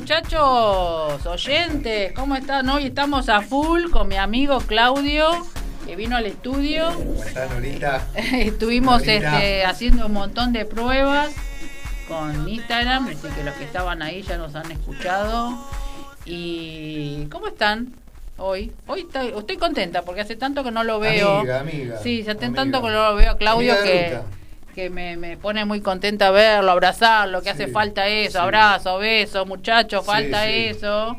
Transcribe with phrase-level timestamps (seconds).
[0.00, 2.66] muchachos, oyentes, ¿cómo están?
[2.70, 5.46] Hoy estamos a full con mi amigo Claudio,
[5.86, 6.90] que vino al estudio.
[6.94, 8.06] ¿Cómo están, Norita?
[8.14, 11.34] Estuvimos este, haciendo un montón de pruebas
[12.08, 15.68] con Instagram, así que los que estaban ahí ya nos han escuchado.
[16.24, 17.92] ¿Y cómo están
[18.38, 18.72] hoy?
[18.86, 21.40] Hoy estoy, estoy contenta porque hace tanto que no lo veo.
[21.40, 21.98] Amiga, amiga.
[21.98, 22.54] Sí, hace amiga.
[22.54, 24.24] tanto que no lo veo a Claudio que, ruta.
[24.80, 28.38] Que me, me pone muy contenta verlo, abrazarlo, que Sí, hace falta eso, sí.
[28.38, 30.50] abrazo, beso, muchachos, falta sí.
[30.52, 31.16] eso.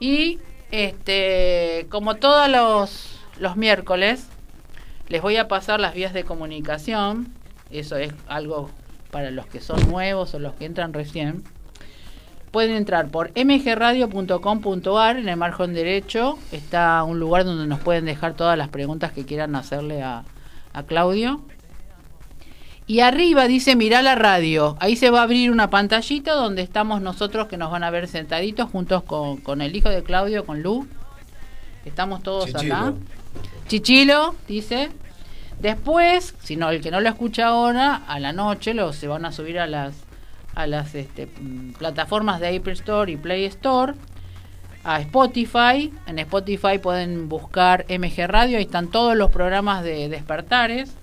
[0.00, 0.38] Y
[0.72, 4.26] este, como todos los, los miércoles,
[5.08, 7.32] les voy a pasar las vías de comunicación.
[7.70, 8.70] Eso es algo
[9.12, 11.44] para los que son nuevos o los que entran recién.
[12.50, 18.34] Pueden entrar por mgradio.com.ar, en el margen derecho está un lugar donde nos pueden dejar
[18.34, 20.24] todas las preguntas que quieran hacerle a,
[20.72, 21.42] a Claudio.
[22.88, 24.78] Y arriba dice mirá la radio.
[24.80, 28.08] Ahí se va a abrir una pantallita donde estamos nosotros que nos van a ver
[28.08, 30.88] sentaditos juntos con, con el hijo de Claudio, con Lu.
[31.84, 32.94] Estamos todos acá.
[33.68, 34.34] Chichilo.
[34.48, 34.88] Dice.
[35.60, 39.26] Después, si no, el que no lo escucha ahora, a la noche lo, se van
[39.26, 39.94] a subir a las,
[40.54, 41.28] a las este,
[41.78, 43.94] plataformas de Apple Store y Play Store,
[44.84, 45.92] a Spotify.
[46.06, 50.94] En Spotify pueden buscar MG Radio, ahí están todos los programas de despertares.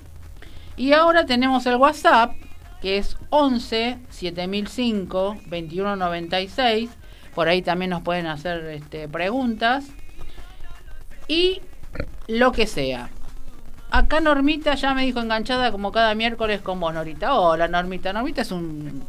[0.78, 2.34] Y ahora tenemos el WhatsApp,
[2.82, 6.90] que es 11 7005 2196.
[7.34, 9.86] Por ahí también nos pueden hacer este, preguntas.
[11.28, 11.62] Y
[12.28, 13.10] lo que sea.
[13.92, 17.36] Acá Normita ya me dijo enganchada como cada miércoles con vos, Norita.
[17.36, 18.12] Hola, Normita.
[18.14, 19.04] Normita es un,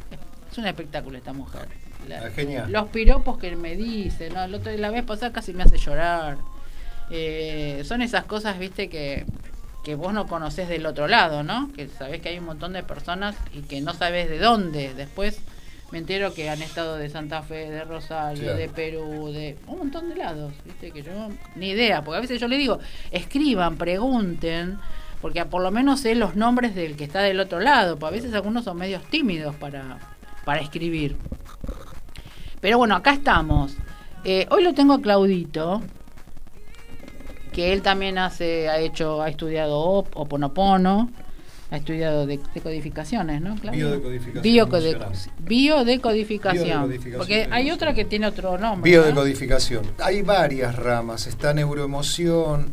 [0.51, 1.69] es un espectáculo esta mujer.
[2.09, 2.71] La- Ah, genial.
[2.71, 4.45] Los piropos que me dice, ¿no?
[4.45, 6.39] El otro- la vez pasada casi me hace llorar.
[7.11, 9.27] Eh, son esas cosas, viste, que,
[9.87, 11.71] que vos no conocés del otro lado, ¿no?
[11.73, 14.93] Que sabés que hay un montón de personas y que no sabés de dónde.
[14.95, 15.41] Después
[15.93, 18.59] me entero que han estado de Santa Fe, de Rosario, Claro.
[18.59, 21.13] de Perú, de un montón de lados, viste, que yo
[21.55, 22.81] ni idea, porque a veces yo le digo,
[23.13, 24.81] escriban, pregunten,
[25.23, 28.19] porque por lo menos sé los nombres del que está del otro lado, porque a
[28.19, 29.99] veces algunos son medios tímidos para,
[30.45, 31.17] para escribir.
[32.61, 33.77] Pero bueno, acá estamos.
[34.25, 35.81] Eh, hoy lo tengo a Claudito,
[37.57, 41.11] que él también hace, ha hecho, ha estudiado Op- Oponopono,
[41.71, 43.57] ha estudiado de- decodificaciones, ¿no?
[43.57, 43.87] Claudio?
[43.89, 45.29] Biodecodificación biodecodificación.
[45.39, 48.91] Biodecodificación Porque hay otra que tiene otro nombre.
[48.93, 49.01] ¿no?
[49.03, 49.85] Biodecodificación.
[49.99, 51.27] Hay varias ramas.
[51.27, 52.73] Está neuroemoción,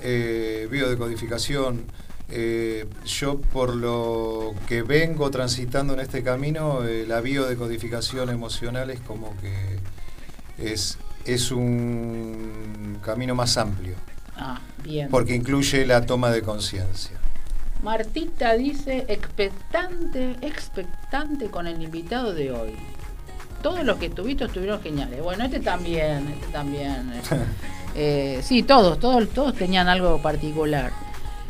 [0.00, 1.84] eh, biodecodificación.
[2.30, 9.00] Eh, yo por lo que vengo transitando en este camino, eh, la biodecodificación emocional es
[9.00, 13.94] como que es, es un camino más amplio,
[14.36, 15.08] Ah, bien.
[15.10, 17.16] porque incluye la toma de conciencia.
[17.82, 22.70] Martita dice expectante, expectante con el invitado de hoy.
[23.62, 25.22] Todos los que estuviste estuvieron geniales.
[25.22, 27.12] Bueno, este también, este también.
[27.96, 30.90] Eh, sí, todos, todos, todos tenían algo particular.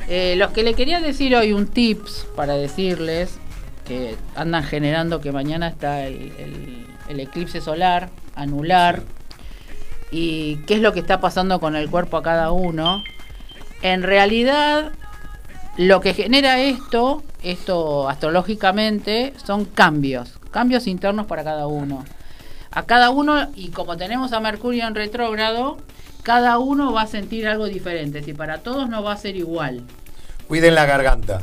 [0.09, 3.39] Eh, los que le quería decir hoy un tips para decirles
[3.87, 9.03] que andan generando que mañana está el, el- el eclipse solar, anular,
[10.17, 13.03] y qué es lo que está pasando con el cuerpo a cada uno.
[13.83, 14.93] En realidad,
[15.77, 22.05] lo que genera esto, esto astrológicamente, son cambios, cambios internos para cada uno.
[22.71, 25.79] A cada uno, y como tenemos a Mercurio en retrógrado,
[26.23, 28.23] cada uno va a sentir algo diferente.
[28.23, 29.83] Si para todos no va a ser igual.
[30.47, 31.43] Cuiden la garganta.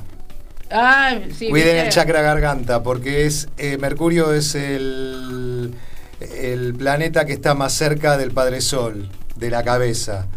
[0.69, 5.73] Ah, sí, Cuiden el chakra garganta, porque es eh, Mercurio es el,
[6.21, 10.27] el planeta que está más cerca del Padre Sol, de la cabeza.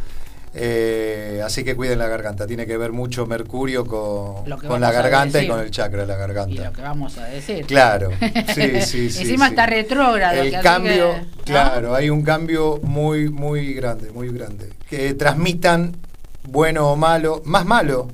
[0.56, 2.46] Eh, así que cuiden la garganta.
[2.46, 6.14] Tiene que ver mucho Mercurio con, con la garganta y con el chakra de la
[6.14, 6.72] Y lo garganta.
[6.72, 7.66] que vamos a decir.
[7.66, 8.10] Claro,
[8.54, 9.22] sí, sí, sí.
[9.22, 10.40] Encima está retrógrado.
[10.40, 11.42] El cambio, que- ¿no?
[11.44, 14.70] claro, hay un cambio muy, muy grande, muy grande.
[14.88, 15.96] Que transmitan
[16.44, 18.08] bueno o malo, más malo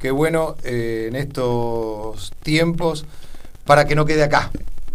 [0.00, 3.04] que bueno eh, en estos tiempos,
[3.64, 4.50] para que no quede acá,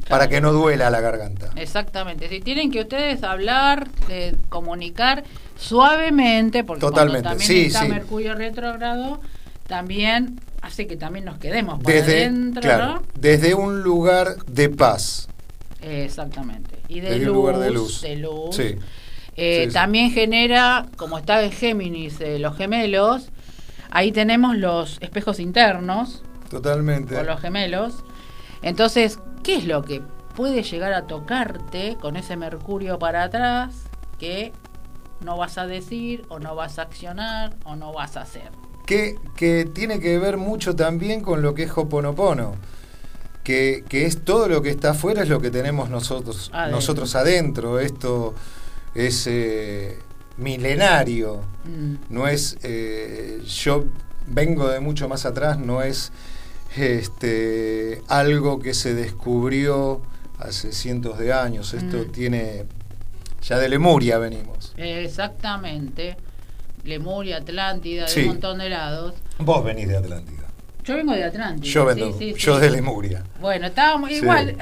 [0.07, 1.49] para que no duela la garganta.
[1.55, 2.29] Exactamente.
[2.29, 5.23] Si tienen que ustedes hablar, eh, comunicar
[5.57, 7.89] suavemente, porque Totalmente, cuando también sí, está sí.
[7.89, 9.19] Mercurio retrógrado,
[9.67, 13.01] también hace que también nos quedemos para Desde, adentro, claro, ¿no?
[13.19, 15.27] desde un lugar de paz.
[15.81, 16.75] Exactamente.
[16.87, 18.01] Y de Desde luz, un lugar de luz.
[18.01, 18.55] de luz.
[18.55, 18.75] Sí.
[19.37, 19.73] Eh, sí.
[19.73, 23.29] También genera, como está en Géminis, eh, los gemelos,
[23.91, 27.15] ahí tenemos los espejos internos Totalmente.
[27.15, 28.03] con los gemelos.
[28.61, 30.01] Entonces, ¿qué es lo que
[30.35, 33.75] puede llegar a tocarte con ese Mercurio para atrás
[34.19, 34.51] que
[35.21, 38.51] no vas a decir o no vas a accionar o no vas a hacer?
[38.85, 42.55] que, que tiene que ver mucho también con lo que es Hoponopono.
[43.43, 46.75] que, es todo lo que está afuera es lo que tenemos nosotros adentro.
[46.75, 47.79] nosotros adentro.
[47.79, 48.33] Esto
[48.93, 49.99] es eh,
[50.37, 52.13] milenario, mm.
[52.13, 53.85] no es eh, yo
[54.27, 56.11] vengo de mucho más atrás, no es
[56.77, 60.01] este, algo que se descubrió
[60.39, 61.73] hace cientos de años.
[61.73, 62.11] Esto mm.
[62.11, 62.65] tiene
[63.41, 64.73] ya de Lemuria venimos.
[64.77, 66.17] Exactamente.
[66.83, 69.13] Lemuria, Atlántida, de un montón de lados.
[69.39, 70.45] Vos venís de Atlántida.
[70.83, 71.71] Yo vengo de Atlántida.
[71.71, 73.23] Yo vengo, yo de Lemuria.
[73.39, 74.55] Bueno, estábamos igual.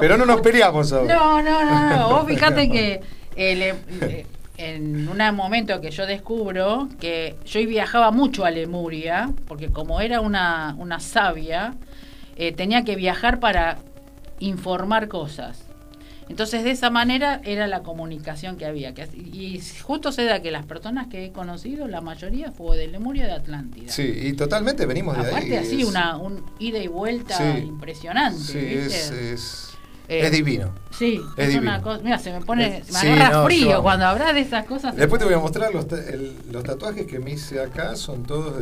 [0.00, 1.14] Pero no nos peleamos ahora.
[1.14, 2.08] No, no, no, no.
[2.10, 3.00] Vos fíjate que
[3.36, 4.26] eh,
[4.60, 10.20] en un momento que yo descubro que yo viajaba mucho a Lemuria, porque como era
[10.20, 11.74] una, una sabia,
[12.36, 13.78] eh, tenía que viajar para
[14.38, 15.64] informar cosas.
[16.28, 18.94] Entonces de esa manera era la comunicación que había.
[18.94, 22.86] Que, y justo se da que las personas que he conocido, la mayoría fue de
[22.86, 23.90] Lemuria de Atlántida.
[23.90, 25.28] Sí, y totalmente venimos de ahí.
[25.28, 28.38] Aparte así, una un ida y vuelta impresionante.
[28.38, 29.69] Sí, es
[30.10, 30.72] eh, es divino.
[30.90, 32.02] Sí, es, una cosa.
[32.02, 32.82] Mira, se me pone.
[32.92, 34.96] Me agarra frío cuando hablas de esas cosas.
[34.96, 35.86] Después te voy a mostrar los,
[36.50, 37.94] los tatuajes que me hice acá.
[37.94, 38.54] Son todos.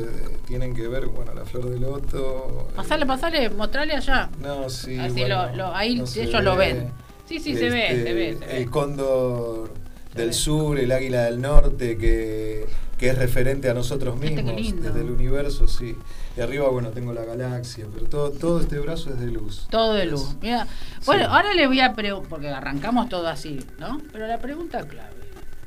[0.47, 2.69] tienen que ver, bueno, la flor de loto.
[2.77, 4.29] Pasale, pasale, mostrale allá.
[4.43, 4.99] No, sí.
[4.99, 6.93] Así lo, ahí ellos lo ven.
[7.25, 9.71] Sí, sí, se, ve, se ve, El cóndor
[10.15, 12.67] del sur, el águila del norte, que,
[12.99, 15.97] que es referente a nosotros mismos, desde el universo, sí.
[16.37, 19.69] Y arriba, bueno, tengo la galaxia, pero todo, todo este brazo es de luz.
[19.71, 20.35] Todo de luz.
[20.43, 20.67] Mira,
[21.07, 24.01] bueno, ahora le voy a preguntar, porque arrancamos todo así, ¿no?
[24.13, 25.15] Pero la pregunta clave.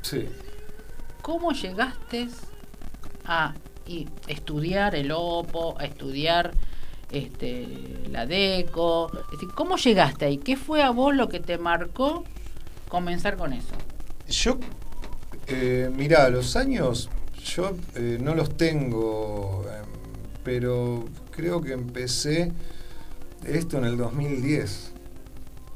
[0.02, 0.28] Sí.
[1.22, 2.28] ¿Cómo llegaste
[3.24, 3.54] a
[4.28, 6.52] estudiar el OPO, a estudiar
[7.10, 7.66] este,
[8.10, 9.10] la DECO?
[9.24, 10.36] Es decir, ¿cómo llegaste ahí?
[10.36, 12.24] ¿Qué fue a vos lo que te marcó
[12.88, 13.74] comenzar con eso?
[14.28, 14.58] Yo,
[15.46, 17.08] eh, mira, los años
[17.44, 19.64] yo eh, no los tengo
[20.44, 22.52] pero creo que empecé
[23.46, 24.92] esto en el 2010.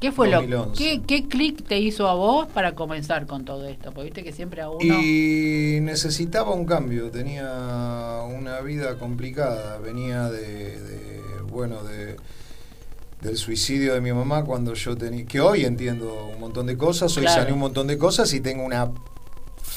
[0.00, 3.92] ¿Qué fue lo qué, qué clic te hizo a vos para comenzar con todo esto?
[3.92, 10.28] Porque viste que siempre a uno y necesitaba un cambio, tenía una vida complicada, venía
[10.28, 10.78] de,
[11.50, 12.16] bueno, de
[13.22, 17.16] del suicidio de mi mamá cuando yo tenía que hoy entiendo un montón de cosas,
[17.16, 18.92] hoy sané un montón de cosas y tengo una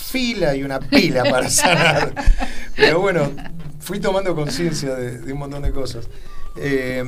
[0.10, 2.14] fila y una pila para sanar.
[2.76, 3.32] Pero bueno,
[3.80, 6.08] fui tomando conciencia de, un montón de cosas.
[6.58, 7.04] Eh,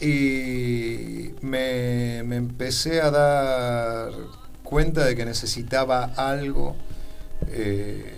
[0.00, 4.12] y me, empecé a dar
[4.62, 6.76] cuenta de que necesitaba algo
[7.48, 8.12] eh,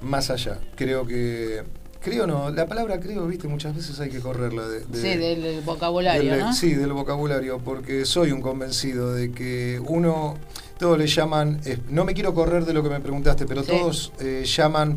[0.00, 0.58] más allá.
[0.76, 1.62] Creo que.
[2.02, 4.66] Creo no, la palabra creo, viste, muchas veces hay que correrla.
[4.66, 6.50] De, sí, del vocabulario.
[6.54, 10.38] Sí, del vocabulario, porque soy un convencido de que uno,
[10.80, 11.60] todos le llaman,
[11.90, 14.96] no me quiero correr de lo que me preguntaste, pero todos eh, llaman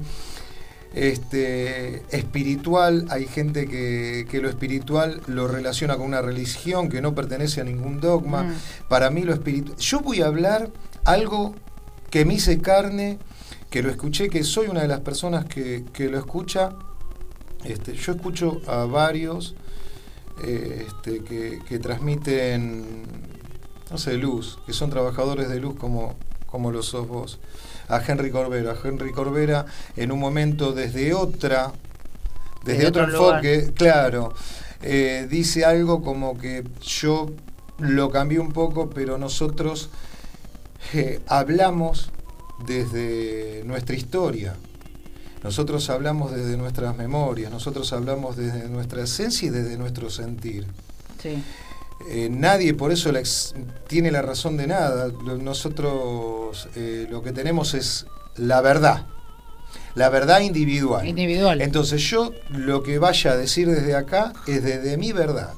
[0.95, 7.59] este, espiritual, hay gente que, lo espiritual lo relaciona con una religión que no pertenece
[7.59, 8.43] a ningún dogma.
[8.43, 8.53] Mm.
[8.87, 9.77] Para mí lo espiritual...
[9.77, 10.71] Yo voy a hablar
[11.03, 11.53] algo
[12.09, 13.19] que me hice carne,
[13.69, 16.69] que lo escuché, que soy una de las personas que, lo escucha.
[17.65, 19.55] Este, yo escucho a varios
[20.45, 23.32] eh, este, que, que, transmiten,
[23.93, 26.15] no sé, luz, que son trabajadores de luz como,
[26.47, 27.39] como lo sos vos
[27.87, 28.75] a Henry Corbera.
[28.83, 31.71] Henry Corbera en un momento desde otra,
[32.65, 34.33] desde, otro, enfoque, claro,
[34.81, 37.29] eh, dice algo como que yo
[37.77, 39.91] lo cambié un poco, pero nosotros
[40.95, 42.09] eh, hablamos
[42.65, 44.55] desde nuestra historia.
[45.43, 50.65] Nosotros hablamos desde nuestras memorias, nosotros hablamos desde nuestra esencia y desde nuestro sentir.
[51.21, 51.43] Sí.
[52.09, 53.11] Eh, nadie por eso
[53.87, 55.11] tiene la razón de nada.
[55.41, 58.05] Nosotros eh, lo que tenemos es
[58.35, 59.07] la verdad.
[59.95, 61.07] La verdad individual.
[61.07, 61.61] Individual.
[61.61, 65.53] Entonces yo lo que vaya a decir desde acá es desde mi verdad.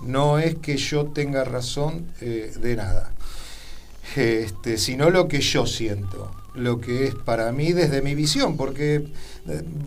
[0.00, 3.12] No es que yo tenga razón eh, de nada.
[4.16, 6.30] Este, sino lo que yo siento.
[6.54, 8.56] Lo que es para mí desde mi visión.
[8.56, 9.06] Porque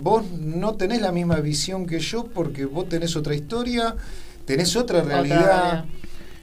[0.01, 3.95] vos no tenés la misma visión que yo porque vos tenés otra historia
[4.45, 5.85] tenés otra realidad,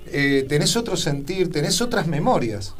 [0.07, 2.75] eh, tenés otro sentir, tenés otras memorias.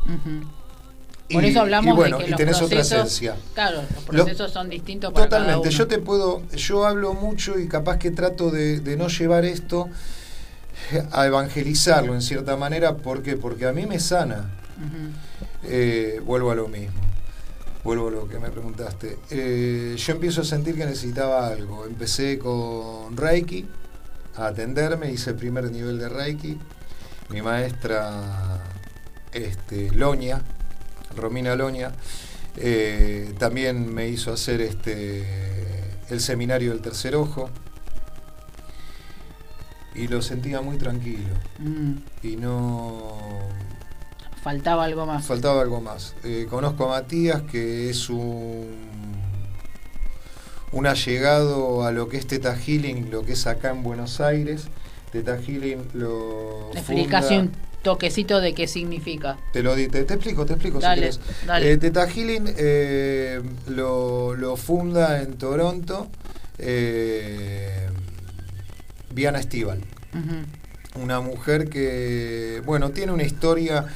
[1.33, 3.37] Por eso hablamos bueno, de que y tenés otra esencia.
[3.55, 5.71] Claro, los procesos son distintos para Totalmente.
[5.71, 9.89] Yo te puedo, yo hablo mucho y capaz que trato de, no llevar esto
[11.13, 12.97] a evangelizarlo en cierta manera.
[12.97, 13.37] ¿Por qué?
[13.37, 14.51] Porque a mí me sana.
[15.65, 17.01] Eh, vuelvo a lo mismo.
[17.85, 19.19] Vuelvo a lo que me preguntaste.
[19.31, 21.87] Eh, yo empiezo a sentir que necesitaba algo.
[21.87, 23.67] Empecé con Reiki
[24.37, 26.59] a atenderme, hice el primer nivel de Reiki.
[27.29, 28.61] Mi maestra
[29.33, 30.43] este, Loña,
[31.17, 31.93] Romina Loña,
[32.57, 35.25] eh, también me hizo hacer este,
[36.11, 37.51] el seminario del tercer ojo.
[39.95, 41.35] y lo sentía muy tranquilo.
[41.59, 41.93] Mm.
[42.23, 43.19] Y no...
[44.43, 45.25] Faltaba algo más.
[45.27, 46.15] Faltaba algo más.
[46.25, 48.92] Eh, conozco a Matías, que es un,
[50.73, 54.65] un allegado a lo que es Teta Healing, lo que es acá en Buenos Aires.
[55.13, 56.71] Teta Healing lo...
[56.73, 59.37] Explicación funda- toquecito de qué significa.
[59.53, 61.47] Te lo te, te explico, te explico Dale, si querés.
[61.47, 61.73] dale.
[61.73, 66.09] Eh, Teta Healing eh, lo, lo funda en Toronto
[66.59, 67.89] eh,
[69.11, 69.81] Viana Estival.
[70.95, 73.87] Una mujer que, bueno, tiene una historia.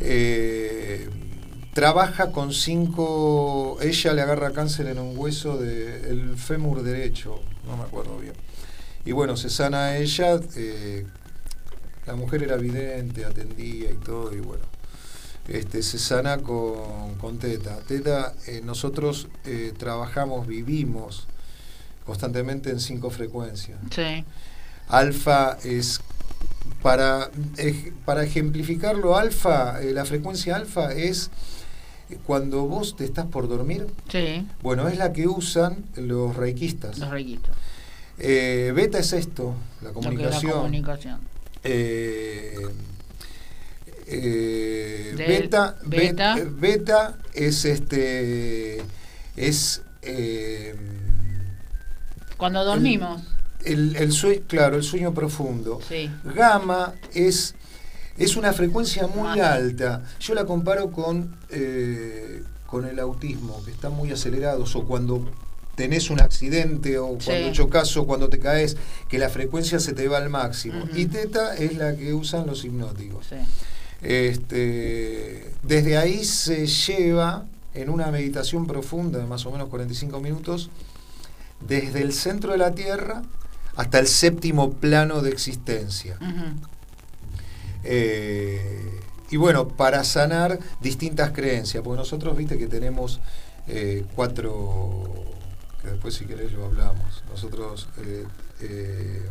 [0.00, 1.08] eh,
[1.78, 3.78] trabaja con cinco.
[3.80, 8.32] Ella le agarra cáncer en un hueso del fémur derecho, no me acuerdo bien.
[9.04, 10.40] Y bueno, se sana ella.
[10.56, 11.06] eh,
[12.04, 14.64] la mujer era vidente, atendía y todo, y bueno.
[15.46, 17.76] Este, se sana con, con Teta.
[17.86, 21.28] Teta, eh, nosotros eh, trabajamos, vivimos
[22.04, 23.78] constantemente en cinco frecuencias.
[23.94, 24.24] Sí.
[24.88, 26.00] Alfa es,
[26.82, 27.30] para,
[28.04, 31.30] para ejemplificarlo, alfa, la frecuencia alfa es
[32.26, 34.46] cuando vos te estás por dormir, Sí.
[34.62, 36.98] bueno, es la que usan los reikistas.
[36.98, 37.54] Los requisitos.
[38.18, 40.52] Eh, beta es esto, la es la comunicación.
[40.52, 41.20] comunicación.
[41.64, 42.54] Eh,
[44.06, 46.34] eh, beta, beta.
[46.36, 48.78] beta, beta es este
[49.36, 50.74] es eh,
[52.36, 53.22] Cuando dormimos.
[53.64, 55.80] el, el sueño, claro, el sueño profundo.
[55.88, 56.10] Sí.
[56.24, 57.54] Gamma es,
[58.18, 59.40] es una frecuencia muy Más.
[59.40, 60.02] alta.
[60.20, 65.28] Yo la comparo con, eh, con el autismo, que están muy acelerados, o cuando
[65.74, 67.26] tenés un accidente, o Sí.
[67.26, 68.76] cuando chocas, o cuando te caes,
[69.08, 70.84] que la frecuencia se te va al máximo.
[70.94, 73.26] Y teta es la que usan los hipnóticos.
[73.28, 73.36] Sí.
[74.00, 80.70] Este, desde ahí se lleva en una meditación profunda de más o menos 45 minutos,
[81.66, 83.22] desde el centro de la Tierra
[83.76, 86.18] hasta el séptimo plano de existencia.
[87.90, 93.20] Eh, y bueno, para sanar distintas creencias, porque nosotros, viste que tenemos
[93.66, 95.04] eh, cuatro,
[95.80, 97.88] que después si querés lo hablamos, nosotros
[98.60, 99.22] eh,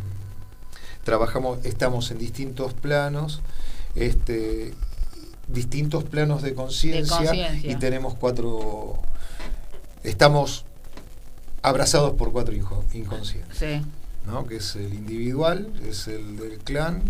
[1.03, 3.41] trabajamos, estamos en distintos planos,
[3.93, 4.73] este,
[5.47, 8.97] distintos planos de conciencia y tenemos cuatro,
[10.03, 10.65] estamos
[11.61, 13.57] abrazados por cuatro inconscientes.
[13.57, 13.81] Sí.
[14.27, 14.45] ¿no?
[14.45, 17.01] que es el individual, es el del clan,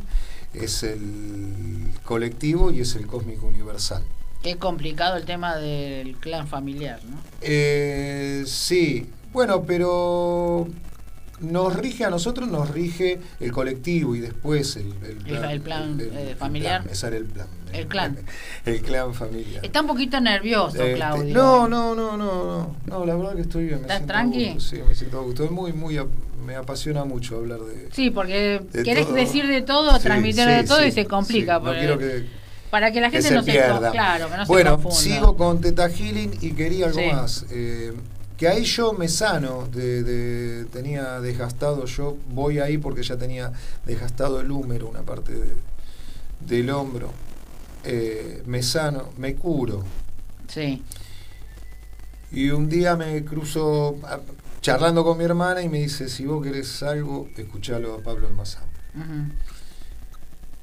[0.53, 4.03] es el colectivo y es el cósmico universal.
[4.41, 7.17] Qué complicado el tema del clan familiar, ¿no?
[7.41, 10.67] Eh, sí, bueno, pero
[11.39, 14.93] nos rige a nosotros, nos rige el colectivo y después el,
[15.27, 16.83] El- el plan, eh, familiar.
[16.83, 17.47] plan, el plan.
[17.73, 18.17] El clan.
[18.65, 19.63] El clan familiar.
[19.63, 21.33] Está un poquito nervioso, Este, Claudio.
[21.35, 23.75] No, no, no, no, no, no, la verdad que estoy bien.
[23.79, 24.45] me ¿Estás siento tranqui?
[24.53, 25.43] gusto, Sí, me siento a gusto.
[25.43, 25.99] Es muy, muy,
[26.45, 27.89] me apasiona mucho hablar de.
[27.91, 29.15] Sí, porque de querés todo.
[29.15, 31.59] decir de todo, Sí, transmitir sí, de todo y se complica.
[31.59, 32.25] No quiero que,
[32.71, 33.91] para que la que gente se no se pierda.
[33.91, 34.97] claro, que no bueno, se confunda.
[35.15, 37.45] sigo con Teta Healing y quería algo más.
[37.51, 37.93] eh,
[38.37, 43.51] que ahí yo me sano, de, de- tenía desgastado, yo voy ahí porque ya tenía
[43.85, 45.55] desgastado el húmero, una parte de-
[46.41, 47.11] del hombro.
[47.83, 49.83] Eh, me sano, me curo.
[50.47, 50.83] Sí.
[52.31, 54.19] Y un día me cruzo a-
[54.61, 58.63] charlando con mi hermana y me dice, si vos querés algo, escuchalo a Pablo Almazán.
[58.95, 59.31] Ujú.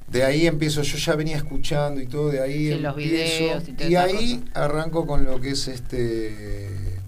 [0.07, 3.95] De ahí empiezo, yo ya venía escuchando y todo, de ahí Sí, los videos y
[3.95, 4.63] ahí cosa.
[4.65, 6.99] arranco con lo que es este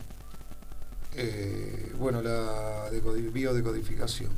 [1.18, 4.32] eh, bueno la decodi- biodecodificación.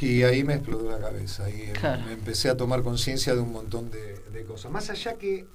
[0.00, 2.02] Y ahí me explotó la cabeza, ahí em- Claro.
[2.06, 4.72] me empecé a tomar conciencia de un montón de, de cosas.
[4.72, 5.46] Más allá que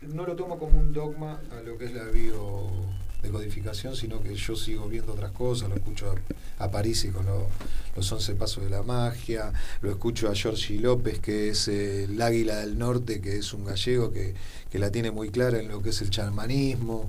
[0.00, 4.56] no lo tomo como un dogma a lo que es la biodecodificación, sino que yo
[4.56, 6.14] sigo viendo otras cosas, lo escucho
[6.58, 7.48] a, a Parisi con lo-
[7.94, 12.22] los 11 pasos de la magia, lo escucho a Giorgi López, que es eh, el
[12.22, 14.34] águila del norte, que es un gallego que,
[14.70, 17.06] que la tiene muy clara en lo que es el chamanismo,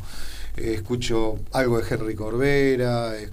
[0.57, 3.29] eh, escucho algo de Henry Corbera, eh,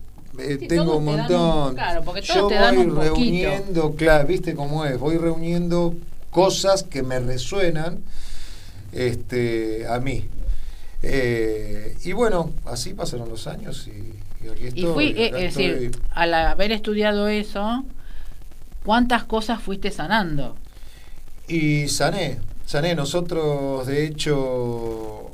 [0.60, 1.68] Sí, tengo un montón.
[1.70, 5.16] un- claro, porque todos Yo te dan voy un reuniendo, claro, viste cómo es, voy
[5.16, 5.94] reuniendo
[6.30, 7.98] cosas que me resuenan
[8.92, 10.24] este, a mí.
[11.02, 14.82] Eh, y bueno, así pasaron los años y, y aquí estoy.
[14.82, 17.84] Y fui, es decir, al haber estudiado eso,
[18.84, 20.56] ¿cuántas cosas fuiste sanando?
[21.48, 22.94] Y sané, sané.
[22.94, 25.27] Nosotros, de hecho,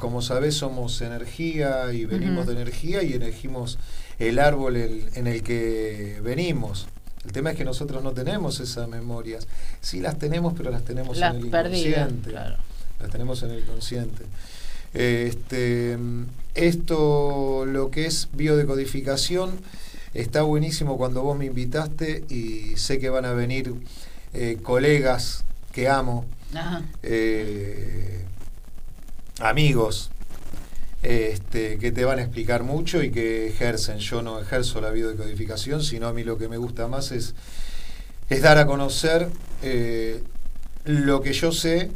[0.00, 3.78] como sabés, somos energía y venimos de energía y elegimos
[4.18, 6.88] el árbol el- en el que venimos.
[7.24, 9.46] El tema es que nosotros no tenemos esas memorias.
[9.80, 12.30] Sí las tenemos, pero las tenemos Las en el perdidas, inconsciente.
[12.30, 12.56] claro.
[12.98, 14.24] Las tenemos en el consciente.
[14.94, 15.96] Este,
[16.54, 19.50] esto, lo que es biodecodificación,
[20.14, 23.72] está buenísimo cuando vos me invitaste y sé que van a venir
[24.32, 26.24] eh, colegas que amo,
[27.02, 28.24] eh,
[29.40, 30.10] amigos,
[31.02, 33.98] este, que te van a explicar mucho y que ejercen.
[33.98, 37.34] Yo no ejerzo la biodecodificación, sino a mí lo que me gusta más es,
[38.28, 39.28] es dar a conocer
[39.62, 40.22] eh,
[40.84, 41.90] lo que yo sé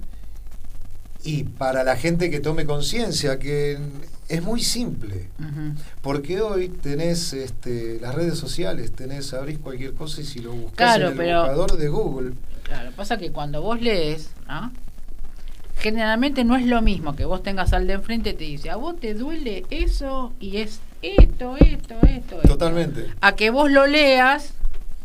[1.23, 3.79] y para la gente que tome conciencia, que
[4.29, 5.29] es muy simple,
[6.03, 10.97] porque hoy tenés este, las redes sociales, tenés, abrís cualquier cosa y si lo buscas
[10.97, 12.33] en el buscador de Google.
[12.63, 14.31] Claro, pasa que cuando vos lees,
[15.77, 18.77] generalmente no es lo mismo que vos tengas al de enfrente y te dice, a
[18.77, 22.37] vos te duele eso y es esto, esto, esto.
[22.47, 23.11] Totalmente.
[23.21, 24.55] A que vos lo leas,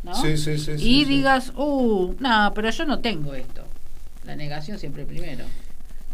[0.04, 0.16] ¿no?
[0.16, 3.64] Sí, sí, sí, y digas, uh, no, pero yo no tengo esto.
[4.26, 5.46] La negación siempre primero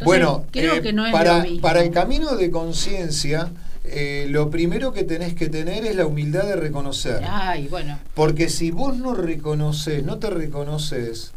[0.04, 3.52] bueno, creo eh, que no es para, para el camino de conciencia,
[3.86, 7.22] eh, lo primero que tenés que tener es la humildad de reconocer.
[7.30, 8.00] Ay, bueno.
[8.14, 11.32] Porque si vos no reconoces, no te reconoces,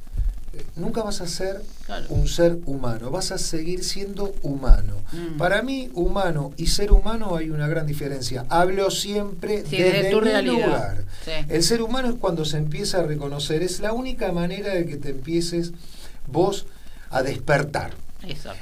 [0.77, 1.63] nunca vas a ser
[2.09, 4.95] un ser humano, vas a seguir siendo humano.
[5.13, 5.37] Mm.
[5.37, 8.45] Para mí, humano y ser humano hay una gran diferencia.
[8.49, 11.05] Hablo siempre desde, tu lugar.
[11.49, 14.97] El ser humano es cuando se empieza a reconocer, es la única manera de que
[14.97, 15.73] te empieces
[16.27, 16.67] vos
[17.11, 17.93] a despertar.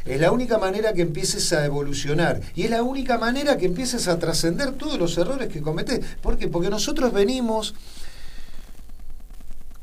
[0.05, 4.07] Es la única manera que empieces a evolucionar y es la única manera que empieces
[4.07, 6.05] a trascender todos los errores que cometés.
[6.21, 6.49] ¿Por qué?
[6.49, 7.75] Porque nosotros venimos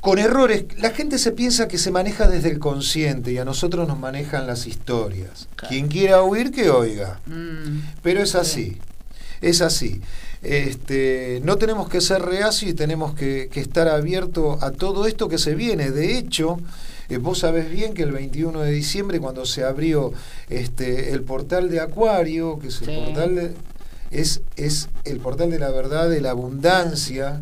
[0.04, 0.66] con errores.
[0.76, 4.46] La gente se piensa que se maneja desde el consciente y a nosotros nos manejan
[4.46, 5.48] las historias.
[5.66, 7.20] Quien quiera oír, que oiga.
[7.24, 7.78] Mm.
[8.02, 8.76] Pero es así.
[9.40, 10.02] Es así.
[10.42, 15.30] Este, no tenemos que ser reacios y tenemos que, que estar abiertos a todo esto
[15.30, 15.90] que se viene.
[15.90, 16.58] De hecho,
[17.08, 20.12] eh, vos sabés bien que el 21 de diciembre, cuando se abrió
[20.50, 23.54] este, el portal de Acuario, que es el portal de,
[24.10, 27.40] es, es el portal de la verdad, de la abundancia,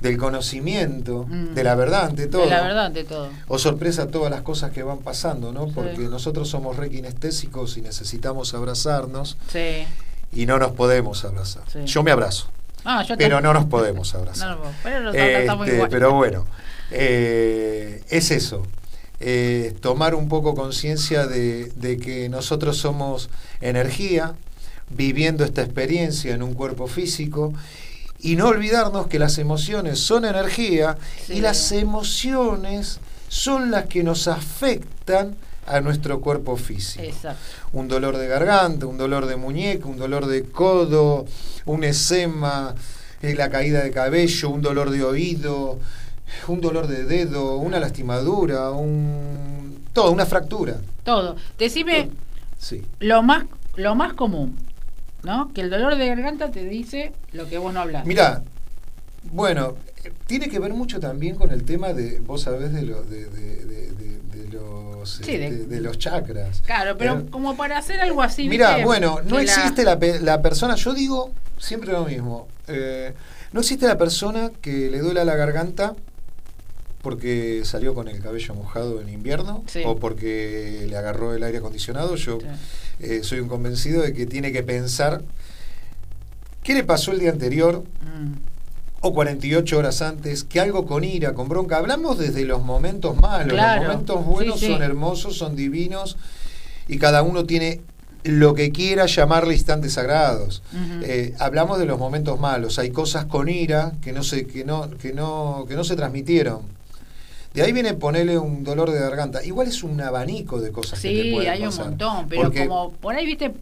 [0.00, 1.54] del conocimiento, mm.
[1.54, 2.42] de la verdad ante todo.
[2.42, 3.30] De la verdad ante todo.
[3.48, 5.68] O sorpresa todas las cosas que van pasando, ¿no?
[5.68, 9.36] Porque nosotros somos re kinestésicos y necesitamos abrazarnos.
[9.52, 9.84] Sí.
[10.32, 11.64] Y no nos podemos abrazar.
[11.84, 12.48] Yo me abrazo.
[12.84, 14.56] Ah, pero no nos podemos abrazar.
[14.82, 16.46] pero, este, pero, bueno,
[16.90, 18.62] eh, es eso.
[19.20, 23.30] Eh, tomar un poco conciencia de, que nosotros somos
[23.60, 24.34] energía,
[24.90, 27.52] viviendo esta experiencia en un cuerpo físico,
[28.20, 30.96] y no olvidarnos que las emociones son energía
[31.28, 37.04] y las emociones son las que nos afectan a nuestro cuerpo físico.
[37.72, 41.26] Un dolor de garganta, un dolor de muñeca, un dolor de codo,
[41.66, 42.74] un esema,
[43.22, 45.78] eh, la caída de cabello, un dolor de oído,
[46.48, 50.76] un dolor de dedo, una lastimadura, un todo, una fractura.
[51.04, 51.36] Todo.
[51.58, 52.10] Decime
[52.58, 52.82] sí.
[53.00, 53.44] lo más
[53.76, 54.56] lo más común,
[55.28, 55.52] ¿no?
[55.52, 58.06] Que el dolor de garganta te dice lo que vos no hablas.
[58.06, 58.42] Mira,
[59.24, 59.74] bueno,
[60.26, 63.28] tiene que ver mucho también con el tema de, vos sabés, de, lo, de,
[64.50, 66.62] los, este, de, los chakras.
[66.62, 68.48] Claro, pero como para hacer algo así.
[68.48, 69.98] Mira, bueno, no existe la...
[70.22, 73.12] La, persona, yo digo siempre lo mismo, eh,
[73.52, 75.94] no existe la persona que le duela la garganta
[77.02, 82.16] porque salió con el cabello mojado en invierno o porque le agarró el aire acondicionado.
[82.16, 82.38] Yo
[83.00, 85.22] eh, soy un convencido de que tiene que pensar
[86.62, 88.32] qué le pasó el día anterior mm.
[89.00, 91.78] o 48 horas antes, que algo con ira, con bronca.
[91.78, 96.16] Hablamos desde los momentos malos, los momentos buenos son hermosos, son divinos
[96.88, 97.80] y cada uno tiene
[98.24, 100.62] lo que quiera llamarle instantes sagrados.
[101.02, 102.78] Eh, hablamos de los momentos malos.
[102.78, 106.77] Hay cosas con ira que no se, que no, que no, que no se transmitieron.
[107.54, 109.44] De ahí viene ponerle un dolor de garganta.
[109.44, 113.14] Igual es un abanico de cosas que te pueden hay un montón, pero como por
[113.14, 113.52] ahí, viste...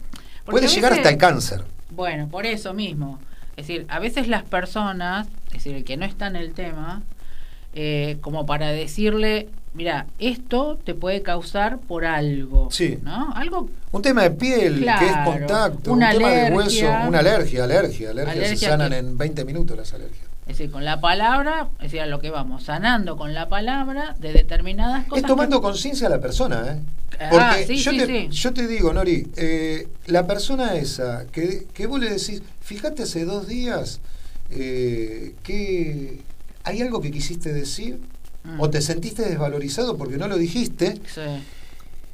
[0.45, 1.63] Puede llegar hasta el cáncer.
[1.89, 3.19] Bueno, por eso mismo.
[3.57, 7.01] Es decir, a veces las personas, es decir, el que no está en el tema,
[7.73, 12.69] eh, como para decirle, mira, esto te puede causar por algo.
[12.71, 12.99] Sí.
[13.03, 13.33] ¿No?
[13.35, 13.69] Algo.
[13.91, 18.11] Un tema de piel, que es contacto, un tema de hueso, una alergia, alergia.
[18.11, 20.26] Alergia, se sanan en 20 minutos las alergias.
[20.47, 24.15] Es decir, con la palabra, es decir, a lo que vamos, sanando con la palabra
[24.17, 25.23] de determinadas cosas.
[25.23, 26.81] Es tomando conciencia a la persona, ¿eh?
[27.19, 31.99] Ah, Porque yo, te, yo te digo, Nori, eh, la persona esa que, que vos
[31.99, 34.01] le decís, fíjate hace dos días
[34.49, 36.21] eh, que
[36.63, 37.99] hay algo que quisiste decir
[38.43, 38.59] mm.
[38.59, 41.01] o te sentiste desvalorizado porque no lo dijiste.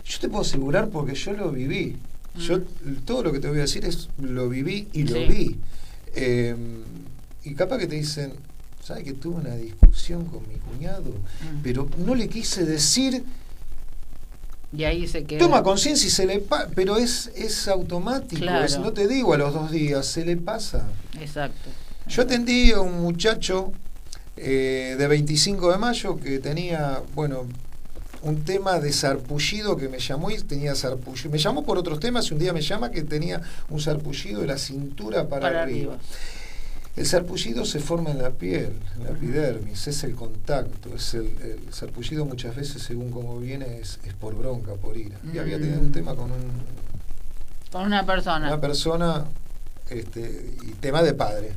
[0.05, 1.97] Yo te puedo asegurar porque yo lo viví.
[2.37, 3.03] Yo mm.
[3.05, 5.57] todo lo que te voy a decir es lo viví y lo vi.
[6.15, 6.55] Eh,
[7.43, 8.33] y capaz que te dicen,
[8.83, 11.11] ¿sabes que tuve una discusión con mi cuñado?
[11.11, 11.61] Mm.
[11.63, 13.23] Pero no le quise decir.
[14.75, 15.39] Y ahí se queda.
[15.39, 16.69] Toma conciencia y se le pasa.
[16.73, 18.45] Pero es, es automático.
[18.79, 20.87] no te digo a los dos días, se le pasa.
[21.19, 21.69] Exacto.
[22.07, 23.71] Yo atendí a un muchacho
[24.35, 27.45] eh, de 25 de mayo que tenía, bueno,
[28.23, 31.29] un tema de sarpullido que me llamó y tenía sarpullido.
[31.29, 34.47] Me llamó por otros temas y un día me llama que tenía un sarpullido de
[34.47, 35.97] la cintura para, arriba.
[36.95, 41.25] El sarpullido se forma en la piel, en la epidermis, es el contacto, es el,
[41.41, 45.17] el sarpullido muchas veces, según cómo viene, es, por bronca, por ira.
[45.33, 46.51] Y había tenido un tema con un...
[47.71, 48.47] Con una persona.
[48.47, 49.25] Una persona,
[49.89, 51.53] este, y tema de padre.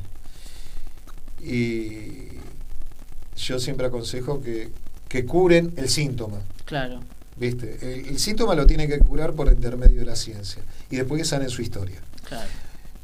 [1.43, 2.29] Y
[3.35, 4.71] yo siempre aconsejo que,
[5.07, 6.39] que curen el síntoma.
[6.65, 6.99] Claro.
[7.37, 7.77] ¿Viste?
[8.09, 10.63] El, síntoma lo tiene que curar por intermedio de la ciencia.
[10.89, 11.99] Y después que sanen su historia.
[12.27, 12.49] Claro.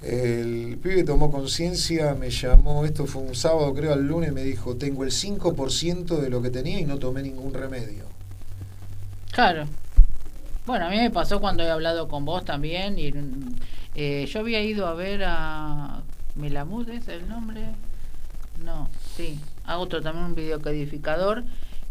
[0.04, 4.76] El pibe tomó conciencia, me llamó, esto fue un sábado, creo, al lunes, me dijo,
[4.76, 8.04] tengo el 5% de lo que tenía y no tomé ningún remedio.
[9.32, 9.66] Claro.
[10.66, 13.00] Bueno, a mí me pasó cuando he hablado con vos también.
[13.00, 13.14] y
[13.96, 16.02] eh, Yo había ido a ver a
[16.36, 17.62] Melamud, ¿es el nombre?
[18.64, 19.40] No, sí.
[19.64, 21.46] A otro también, un videocodificador,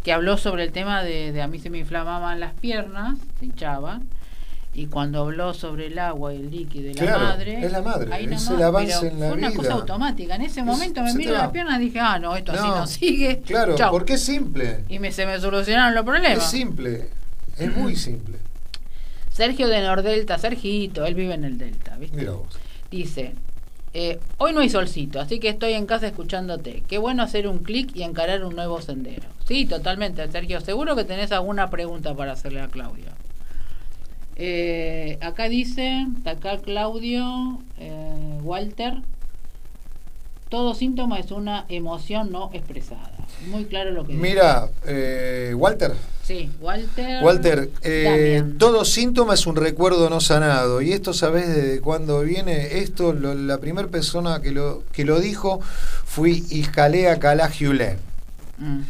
[0.04, 3.46] que habló sobre el tema de, de a mí se me inflamaban las piernas, se
[3.46, 4.06] hinchaban
[4.74, 8.10] y cuando habló sobre el agua y el líquido de la madre, es la madre,
[8.24, 10.36] es el avance en la fue una cosa automática.
[10.36, 13.40] En ese momento me miro las piernas y dije, ah, no, esto así no sigue.
[13.40, 14.84] Claro, porque es simple.
[14.88, 16.38] Y me, se me solucionaron los problemas.
[16.38, 17.08] Es simple,
[17.58, 18.38] es muy simple.
[19.30, 22.16] Sergio de Nordelta, Sergito, él vive en el Delta, ¿viste?
[22.16, 22.58] Mira vos.
[22.90, 23.34] Dice,
[23.94, 26.82] eh, hoy no hay solcito, así que estoy en casa escuchándote.
[26.88, 29.24] Qué bueno hacer un clic y encarar un nuevo sendero.
[29.44, 30.60] Sí, totalmente, Sergio.
[30.60, 33.12] Seguro que tenés alguna pregunta para hacerle a Claudia.
[34.36, 38.94] Eh, acá dice, acá Claudio, eh, Walter,
[40.48, 43.10] todo síntoma es una emoción no expresada.
[43.48, 45.92] Muy claro lo que Mira, eh, Walter.
[46.22, 47.22] Sí, Walter.
[47.22, 47.70] Walter,
[48.58, 50.80] todo síntoma es un recuerdo no sanado.
[50.80, 52.78] Y esto, ¿sabes de cuándo viene?
[52.78, 55.60] Esto, la primera persona que lo, que lo dijo
[56.04, 57.96] fui Iscalea Calagiulé.
[58.58, 58.80] Mm.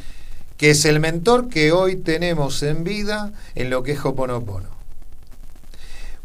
[0.56, 4.71] Que es el mentor que hoy tenemos en vida en lo que es Hoponopono.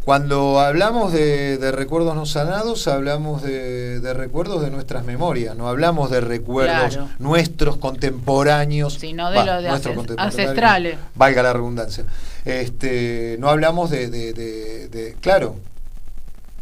[0.08, 6.22] Cuando hablamos de, recuerdos no sanados, hablamos de, recuerdos de nuestras memorias, no hablamos de
[6.22, 10.98] recuerdos nuestros contemporáneos, sino de los de ancestrales.
[11.14, 12.06] Valga la redundancia.
[12.46, 15.58] Este, no hablamos de, claro.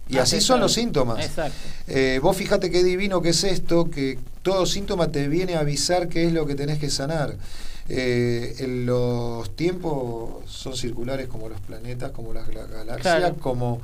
[0.09, 1.23] Y así son los síntomas.
[1.23, 1.55] Exacto.
[1.85, 6.07] Eh, vos fíjate qué divino que es esto, que todo síntoma te viene a avisar
[6.09, 7.35] qué es lo que tenés que sanar.
[7.87, 13.81] Eh, los tiempos son circulares como los planetas, como las galaxias, como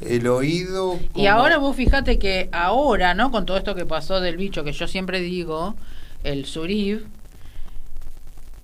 [0.00, 0.98] el oído.
[1.14, 3.30] Y ahora vos fíjate que ahora, ¿no?
[3.30, 5.74] Con todo esto que pasó del bicho, que yo siempre digo,
[6.22, 7.06] el Surib,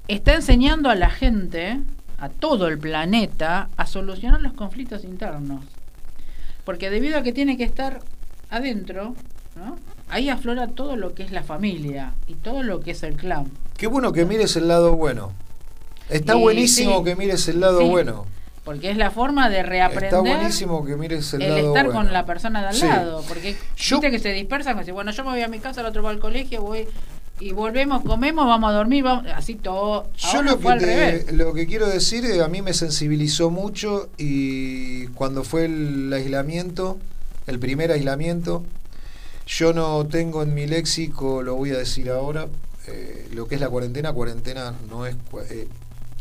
[0.06, 1.80] está enseñando a la gente,
[2.18, 5.64] a todo el planeta, a solucionar los conflictos internos.
[6.64, 8.00] Porque debido a que tiene que estar
[8.50, 9.14] adentro,
[9.56, 9.76] ¿no?
[10.10, 13.50] Ahí aflora todo lo que es la familia y todo lo que es el clan.
[13.76, 15.32] Qué bueno que mires el lado bueno.
[16.08, 18.26] Está buenísimo que mires el lado bueno.
[18.64, 20.04] Porque es la forma de reaprender.
[20.04, 23.24] Está buenísimo que mires el, el estar con la persona de al lado.
[23.26, 25.86] Porque Yo, viste que se dispersan, que bueno, yo me voy a mi casa, el
[25.86, 26.86] otro va al colegio, voy
[27.40, 30.08] y volvemos, comemos, vamos a dormir, vamos, así todo.
[30.16, 35.44] Yo lo que, lo que quiero decir, es a mí me sensibilizó mucho y cuando
[35.44, 36.98] fue el aislamiento,
[37.46, 38.64] el primer aislamiento,
[39.48, 42.48] yo no tengo en mi léxico, lo voy a decir ahora,
[42.86, 45.16] eh, lo que es la cuarentena, cuarentena no es
[45.48, 45.66] eh,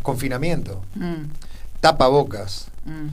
[0.02, 0.82] confinamiento.
[0.96, 1.26] Mm.
[1.82, 2.68] Tapabocas.
[2.86, 3.08] Mm.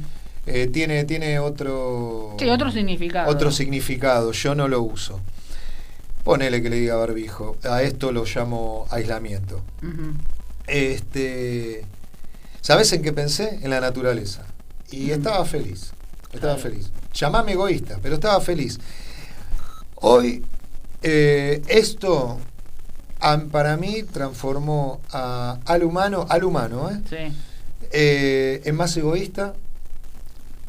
[0.46, 2.37] Eh, tiene, tiene otro.
[2.38, 3.29] Sí, otro significado.
[3.29, 4.31] Otro significado.
[4.31, 5.20] Yo no lo uso.
[6.22, 7.57] Ponele que le diga barbijo.
[7.64, 9.62] A esto lo llamo aislamiento.
[10.66, 11.85] Este.
[12.61, 13.59] ¿Sabes en qué pensé?
[13.62, 14.44] En la naturaleza.
[14.90, 15.92] Y estaba feliz.
[16.33, 16.90] Estaba feliz.
[17.12, 18.79] Llamame egoísta, pero estaba feliz.
[20.07, 20.45] Hoy,
[21.03, 22.38] esto
[23.51, 27.33] para mí transformó al humano, al humano, ¿eh?
[27.90, 29.55] eh es más egoísta.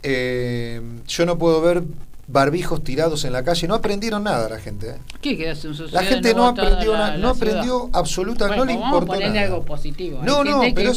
[0.03, 1.83] Eh, yo no puedo ver
[2.27, 3.67] barbijos tirados en la calle.
[3.67, 4.91] No aprendieron nada la gente.
[4.91, 4.97] ¿eh?
[5.19, 5.53] ¿Qué
[5.91, 9.41] La gente no, aprendió, no aprendió absolutamente, no le importó nada.
[9.41, 10.21] algo positivo.
[10.23, 10.93] No, no, pero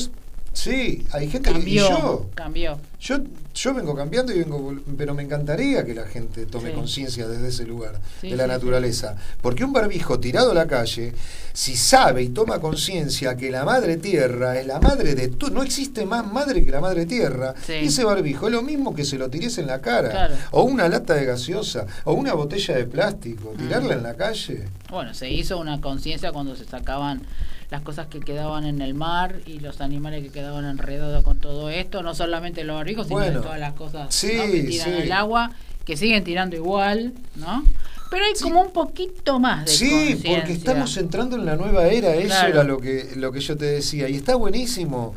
[0.52, 2.78] sí, hay gente que yo, cambió.
[3.00, 3.18] Yo
[3.58, 7.64] yo vengo cambiando y vengo, pero me encantaría que la gente tome conciencia desde ese
[7.64, 9.16] lugar, de la naturaleza.
[9.42, 11.12] Porque un barbijo tirado a la calle,
[11.52, 15.64] si sabe y toma conciencia que la madre tierra es la madre de todo, no
[15.64, 19.28] existe más madre que la madre tierra, ese barbijo es lo mismo que se lo
[19.28, 23.94] tires en la cara, o una lata de gaseosa, o una botella de plástico, tirarla
[23.94, 24.68] en la calle.
[24.88, 27.22] Bueno, se hizo una conciencia cuando se sacaban
[27.70, 31.68] las cosas que quedaban en el mar y los animales que quedaban enredados con todo
[31.70, 35.50] esto, no solamente los barbijos, sino todas las cosas que tiran el agua,
[35.84, 37.64] que siguen tirando igual, ¿no?
[38.10, 42.14] Pero hay como un poquito más de Sí, porque estamos entrando en la nueva era,
[42.14, 45.14] eso era lo que, lo que yo te decía, y está buenísimo.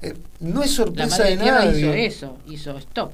[0.00, 1.80] Eh, no es sorpresa de nadie.
[1.80, 3.12] hizo eso, hizo stop.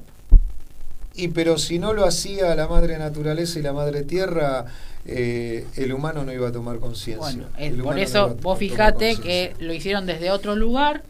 [1.15, 4.65] Y pero si no lo hacía la madre naturaleza y la madre tierra,
[5.05, 7.47] eh, el humano no iba a tomar conciencia.
[7.57, 11.03] Bueno, por eso vos fijate que lo hicieron desde otro lugar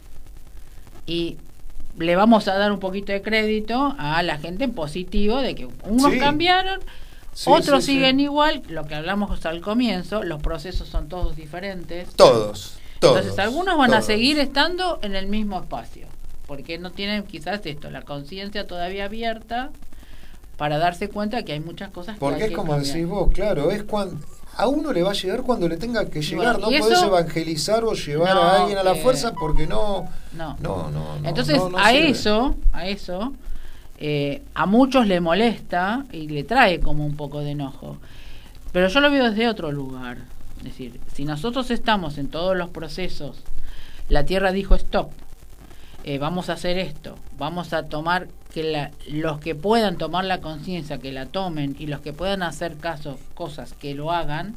[1.06, 1.38] y
[1.98, 5.68] le vamos a dar un poquito de crédito a la gente en positivo de que
[5.84, 6.80] unos cambiaron,
[7.46, 12.10] otros siguen igual, lo que hablamos al comienzo, los procesos son todos diferentes.
[12.10, 13.16] Todos, todos.
[13.18, 16.06] Entonces algunos van a seguir estando en el mismo espacio,
[16.46, 19.70] porque no tienen quizás esto, la conciencia todavía abierta
[20.56, 23.84] para darse cuenta que hay muchas cosas que Porque es como decís vos, claro, es
[23.84, 24.16] cuando
[24.56, 27.92] a uno le va a llegar cuando le tenga que llegar, no podés evangelizar o
[27.92, 32.86] llevar a alguien a la fuerza porque no no no, no Entonces, a eso, a
[32.86, 33.34] eso
[33.98, 37.96] eh, a muchos le molesta y le trae como un poco de enojo.
[38.72, 40.18] Pero yo lo veo desde otro lugar.
[40.58, 43.38] Es decir, si nosotros estamos en todos los procesos,
[44.08, 45.10] la Tierra dijo stop,
[46.04, 50.40] eh, vamos a hacer esto, vamos a tomar que la, los que puedan tomar la
[50.40, 54.56] conciencia, que la tomen y los que puedan hacer caso, cosas que lo hagan,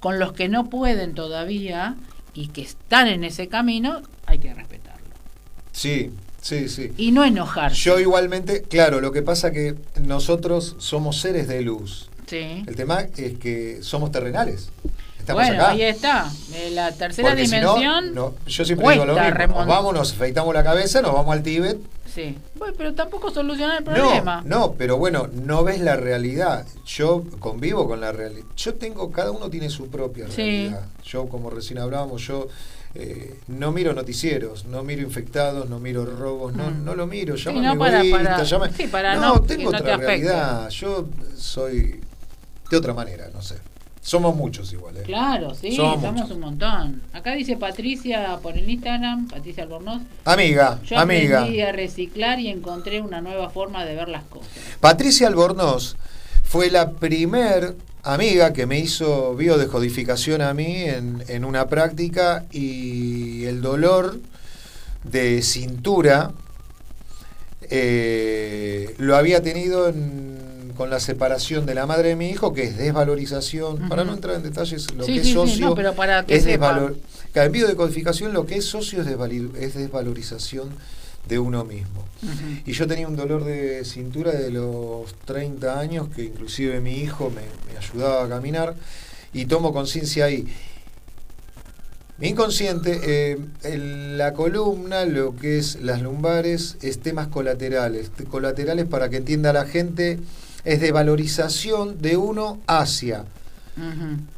[0.00, 1.96] con los que no pueden todavía
[2.34, 5.06] y que están en ese camino, hay que respetarlo.
[5.72, 6.92] Sí, sí, sí.
[6.96, 7.76] Y no enojarse.
[7.76, 12.10] Yo igualmente, claro, lo que pasa que nosotros somos seres de luz.
[12.26, 12.64] Sí.
[12.66, 14.70] El tema es que somos terrenales
[15.32, 16.30] bueno, ahí está.
[16.70, 18.14] La tercera dimensión.
[18.14, 19.58] no, yo siempre digo lo mismo.
[19.58, 21.78] Nos vamos, nos afeitamos la cabeza, nos vamos al Tíbet.
[22.14, 22.38] Sí.
[22.54, 24.42] Bueno, pero tampoco soluciona el problema.
[24.44, 26.64] No, no, pero bueno, no ves la realidad.
[26.86, 28.46] Yo convivo con la realidad.
[28.56, 30.86] Yo tengo, cada uno tiene su propia realidad.
[31.02, 32.46] Yo, como recién hablábamos, yo
[32.94, 36.84] eh, no miro noticieros, no miro infectados, no miro robos, no, mm.
[36.84, 37.36] no lo miro.
[37.36, 38.02] Sí, no, para,
[38.90, 40.70] para, no, tengo otra realidad.
[40.70, 42.00] Yo soy
[42.70, 43.56] de otra manera, no sé.
[44.04, 45.02] Somos muchos igual, ¿eh?
[45.02, 47.00] Claro, sí, somos, un montón.
[47.14, 50.02] Acá dice Patricia por el Instagram, Patricia Albornoz.
[50.26, 51.38] Amiga, Yo amiga.
[51.40, 54.50] Aprendí a reciclar y encontré una nueva forma de ver las cosas.
[54.78, 55.96] Patricia Albornoz
[56.42, 63.44] fue la primer amiga que me hizo biodescodificación a mí en, en una práctica y
[63.46, 64.20] el dolor
[65.02, 66.32] de cintura
[67.70, 70.33] eh, lo había tenido en
[70.76, 74.36] con la separación de la madre de mi hijo, que es desvalorización, para no entrar
[74.36, 76.96] en detalles, lo que es socio pero para que es desvalor,
[77.32, 80.70] cambio de codificación, lo que es socio es, es desvalorización
[81.28, 82.04] de uno mismo.
[82.66, 87.30] Y yo tenía un dolor de cintura de los 30 años, que inclusive mi hijo
[87.30, 88.74] me, me ayudaba a caminar,
[89.32, 90.46] y tomo conciencia ahí.
[92.16, 98.12] Mi inconsciente, eh, en la columna, lo que es las lumbares, es temas colaterales.
[98.30, 100.20] Colaterales para que entienda la gente
[100.64, 103.24] es de valorización de uno hacia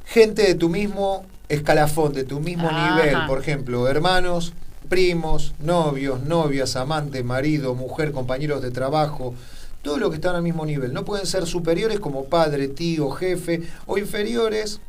[0.05, 4.53] gente de tu mismo escalafón, de tu mismo nivel, por ejemplo, hermanos,
[4.89, 9.35] primos, novios, novias, amantes, marido, mujer, compañeros de trabajo,
[9.83, 10.93] todo lo que están al mismo nivel.
[10.93, 14.81] No pueden ser superiores como padre, tío, jefe, o inferiores,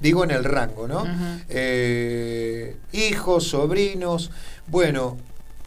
[0.00, 1.04] digo en el rango, ¿no?
[1.48, 4.30] Eh, hijos, sobrinos.
[4.66, 5.16] Bueno,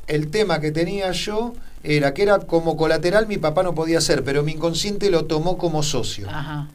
[0.07, 4.23] el tema que tenía yo era que era como colateral mi papá no podía ser,
[4.23, 6.27] pero mi inconsciente lo tomó como socio.
[6.29, 6.67] Ajá.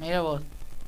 [0.00, 0.42] Mira vos.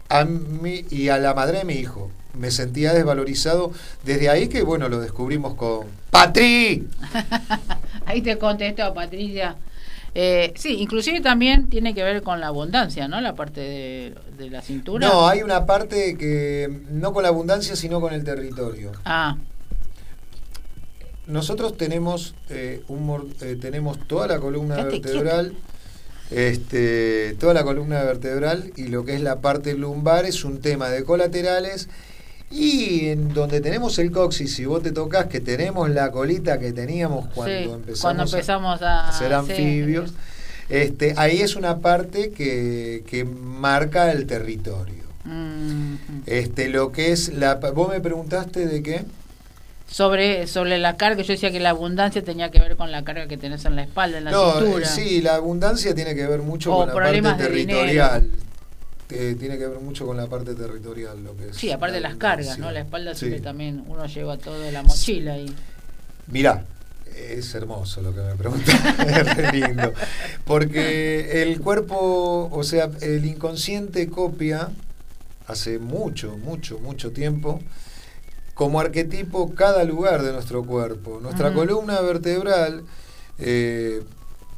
[0.08, 2.10] A mí y a la madre de mi hijo.
[2.34, 3.72] Me sentía desvalorizado
[4.04, 6.88] desde ahí que bueno, lo descubrimos con Patri.
[8.06, 9.56] ahí te contestó Patricia.
[10.14, 13.20] Eh, sí, inclusive también tiene que ver con la abundancia, ¿no?
[13.20, 15.06] La parte de, de, la cintura.
[15.06, 18.90] No, hay una parte que no con la abundancia, sino con el territorio.
[19.04, 19.36] Ah
[21.30, 25.54] nosotros tenemos eh, un eh, tenemos toda la columna vertebral
[26.30, 30.88] este, toda la columna vertebral y lo que es la parte lumbar es un tema
[30.88, 31.88] de colaterales
[32.50, 36.72] y en donde tenemos el coxis, si vos te tocas que tenemos la colita que
[36.72, 40.12] teníamos cuando empezamos, a, ser anfibios,
[40.68, 45.04] este, ahí es una parte que, que marca el territorio.
[45.24, 46.22] Mm, mm.
[46.26, 49.04] Este, lo que es la, vos me preguntaste de qué
[49.90, 53.26] sobre, sobre la carga, yo decía que la abundancia tenía que ver con la carga
[53.26, 54.86] que tenés en la espalda, en la no, cintura.
[54.86, 58.30] sí, la abundancia tiene que ver mucho con la parte territorial.
[59.08, 61.56] tiene que ver mucho con la parte territorial, lo que es.
[61.56, 62.70] Sí, aparte de las cargas, ¿no?
[62.70, 65.52] La espalda siempre también uno lleva todo la mochila y.
[66.28, 66.64] Mirá,
[67.16, 68.80] es hermoso lo que me preguntas,
[69.38, 69.92] es lindo.
[70.44, 74.70] Porque el cuerpo, o sea, el inconsciente copia
[75.48, 77.60] hace mucho, mucho, mucho tiempo
[78.60, 81.18] como arquetipo cada lugar de nuestro cuerpo.
[81.22, 82.84] Nuestra columna vertebral,
[83.38, 84.02] eh,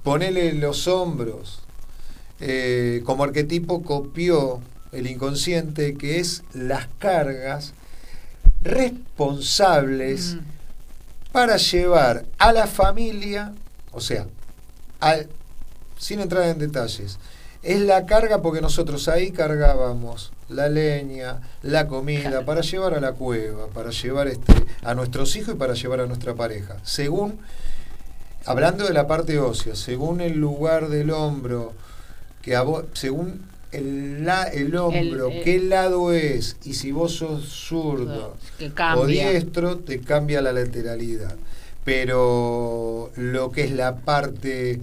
[0.03, 1.61] ponele los hombros,
[2.41, 4.61] eh, como arquetipo copió
[4.91, 7.75] el inconsciente, que es las cargas
[8.61, 10.37] responsables
[11.31, 13.55] para llevar a la familia,
[13.93, 14.27] o sea,
[15.97, 17.21] sin entrar en detalles,
[17.63, 23.13] es la carga porque nosotros ahí cargábamos la leña, la comida, para llevar a la
[23.13, 26.77] cueva, para llevar este, a nuestros hijos y para llevar a nuestra pareja.
[26.83, 27.39] Según,
[28.45, 31.73] hablando de la parte ósea, según el lugar del hombro,
[32.43, 32.59] que
[32.95, 38.37] según el, el hombro, qué lado es, y si vos sos zurdo
[38.97, 41.37] o diestro, te cambia la lateralidad.
[41.85, 44.81] Pero lo que es la parte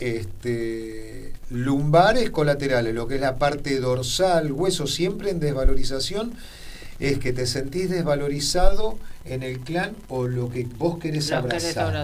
[0.00, 6.32] este, lumbares colaterales, lo que es la parte dorsal, hueso, siempre en desvalorización,
[6.98, 11.94] es que te sentís desvalorizado en el clan o lo que vos querés abrazar.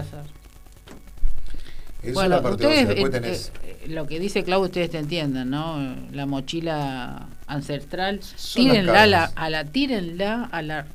[2.13, 5.95] bueno, ustedes, eh, eh, lo que dice Clau, ustedes te entiendan, ¿no?
[6.11, 8.21] La mochila ancestral,
[8.53, 10.85] tírenla a la, a la, tírenla a la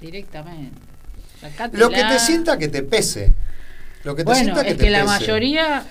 [0.00, 0.78] directamente.
[1.72, 3.34] Lo que te sienta que te pese.
[4.06, 5.84] Lo que te bueno, es que, la mayoría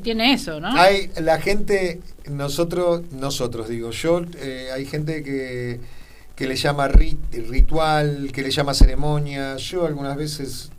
[0.00, 0.68] tiene eso, ¿no?
[0.80, 2.00] Hay la gente,
[2.30, 5.80] nosotros, nosotros digo, yo, eh, hay gente que,
[6.36, 9.56] que le llama ritual, que le llama ceremonia.
[9.56, 10.70] Yo algunas veces,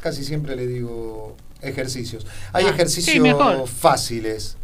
[0.00, 2.26] casi siempre le digo ejercicios.
[2.54, 4.56] Hay ah, ejercicios fáciles.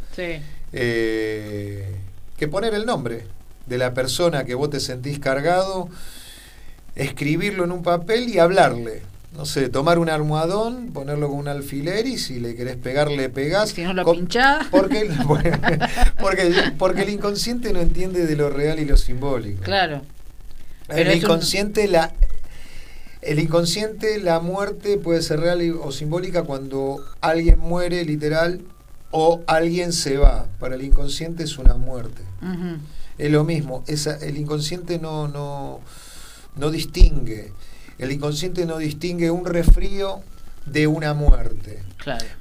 [0.72, 1.94] Eh,
[2.38, 3.26] que poner el nombre
[3.66, 5.90] de la persona que vos te sentís cargado,
[6.94, 9.02] escribirlo en un papel y hablarle
[9.36, 13.28] no sé, tomar un almohadón, ponerlo con un alfiler y si le querés pegar, le
[13.28, 13.70] pegás.
[13.70, 14.68] Si no lo pinchás.
[14.70, 15.10] Porque,
[16.18, 19.62] porque, porque el inconsciente no entiende de lo real y lo simbólico.
[19.62, 20.02] Claro.
[20.88, 22.14] el inconsciente, la,
[23.22, 28.60] el inconsciente, la muerte puede ser real o simbólica cuando alguien muere literal
[29.10, 30.46] o alguien se va.
[30.60, 32.22] Para el inconsciente es una muerte.
[33.18, 33.82] Es lo mismo.
[33.88, 35.80] Esa, el inconsciente no, no,
[36.56, 37.52] no distingue.
[37.98, 40.20] El inconsciente no distingue un resfrío
[40.66, 41.82] de una muerte.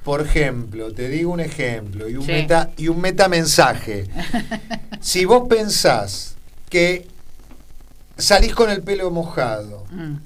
[0.02, 4.06] Por ejemplo, te digo un ejemplo y un, meta, y un metamensaje.
[5.00, 6.34] si vos pensás
[6.68, 7.06] que
[8.16, 10.16] salís con el pelo mojado mm.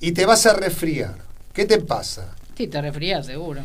[0.00, 1.16] y te vas a resfriar,
[1.52, 2.34] ¿qué te pasa?
[2.56, 3.62] Sí, te resfrías seguro.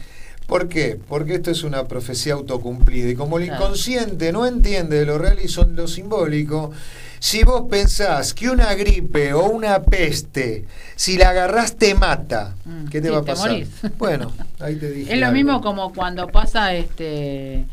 [0.47, 0.99] ¿Por qué?
[1.08, 5.47] Porque esto es una profecía autocumplida y como el inconsciente no entiende lo real y
[5.47, 6.71] son lo simbólico,
[7.19, 12.88] si vos pensás que una gripe o una peste, si la agarrás te mata, mm,
[12.88, 13.63] ¿qué te va a pasar?
[13.97, 15.13] bueno, ahí te dije.
[15.13, 17.65] Es lo mismo como cuando pasa este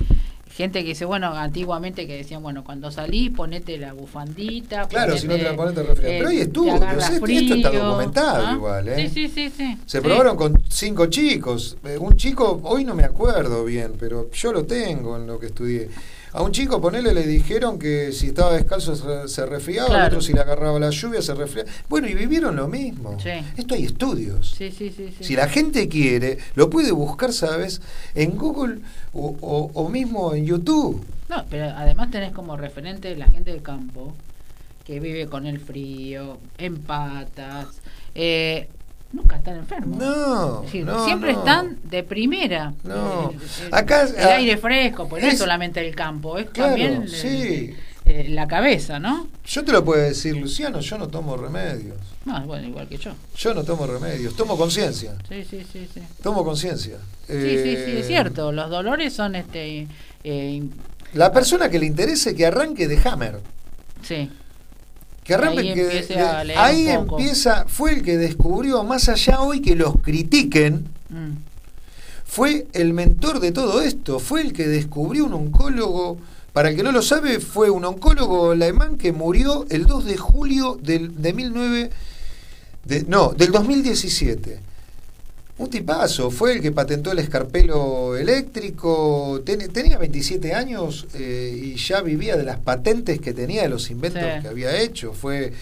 [0.57, 4.89] gente que dice, bueno, antiguamente que decían, bueno, cuando salís, ponete la bufandita.
[4.89, 6.07] Claro, si no te la pones te refresca.
[6.07, 8.53] Pero hay estudios, esto, esto está documentado ¿ah?
[8.55, 9.11] igual, ¿eh?
[9.13, 11.77] Sí, sí, sí, Se probaron con cinco chicos.
[11.85, 15.47] Eh, un chico, hoy no me acuerdo bien, pero yo lo tengo en lo que
[15.47, 15.91] estudié.
[16.37, 20.41] A un chico, ponele, le dijeron que si estaba descalzo se, resfriaba, otro si le
[20.41, 21.71] agarraba la lluvia se resfriaba.
[21.89, 23.17] Bueno, y vivieron lo mismo.
[23.57, 24.55] Esto hay estudios.
[24.55, 27.81] si la gente quiere, lo puede buscar, ¿sabes?
[28.15, 28.81] En Google
[29.15, 31.03] o, mismo en YouTube.
[31.31, 34.13] No, pero además tenés como referente la gente del campo
[34.85, 37.81] que vive con el frío, en patas.
[38.15, 38.69] Eh,
[39.17, 39.99] nunca están enfermos.
[39.99, 40.65] No,
[41.05, 42.73] siempre están de primera.
[42.85, 43.33] No.
[43.65, 47.07] El, Acá, el aire fresco, pues no es solamente el campo, es también
[48.29, 49.27] la cabeza, ¿no?
[49.45, 51.99] Yo te lo puedo decir, Luciano, yo no tomo remedios.
[52.25, 53.13] No, bueno, igual que yo.
[53.37, 55.15] Yo no tomo remedios, tomo conciencia.
[55.29, 56.01] Sí, sí, sí, sí.
[56.23, 56.99] Tomo conciencia.
[57.27, 58.53] Sí, sí, sí, es eh, cierto.
[58.53, 59.89] Los dolores son este.
[60.23, 60.63] Eh,
[61.15, 63.41] la persona que le interese que arranque de Hammer.
[64.03, 64.31] Sí
[65.27, 65.35] que
[66.57, 71.33] ahí, empieza, fue el que descubrió, más allá hoy que los critiquen, mm.
[72.25, 76.19] fue el mentor de todo esto, fue el que descubrió un oncólogo,
[76.53, 80.17] para el que no lo sabe, fue un oncólogo alemán que murió el 2 de
[80.17, 81.91] julio del, de 19,
[82.85, 84.61] de, no, del 2017
[85.59, 92.03] un tipazo, fue el que patentó el escarpelo eléctrico, tenía 27 años eh, y ya
[92.03, 95.53] vivía de las patentes que tenía, de los inventos que había hecho, fue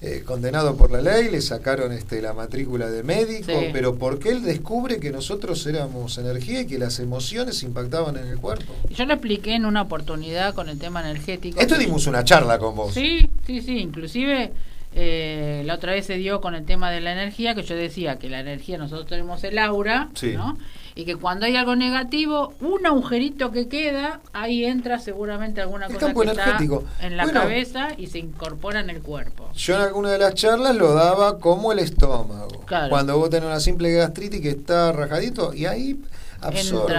[0.00, 4.42] eh, condenado por la ley, le sacaron este, la matrícula de médico, pero porque él
[4.42, 8.72] descubre que nosotros éramos energía y que las emociones impactaban en el cuerpo.
[8.90, 11.60] Yo lo expliqué en una oportunidad con el tema energético.
[11.60, 12.94] Esto dimos una charla con vos.
[12.94, 14.52] Sí, sí, sí, inclusive
[15.00, 18.18] eh, la otra vez se dio con el tema de la energía, que yo decía
[18.18, 20.58] que la energía nosotros tenemos el aura, ¿no?
[20.96, 26.12] Y que cuando hay algo negativo, un agujerito que queda, ahí entra seguramente alguna cosa
[26.12, 26.58] que está
[27.00, 29.48] en la cabeza y se incorpora en el cuerpo.
[29.54, 32.64] Yo en alguna de las charlas lo daba como el estómago.
[32.88, 36.00] Cuando vos tenés una simple gastritis que está rajadito y ahí
[36.40, 36.96] absorbe.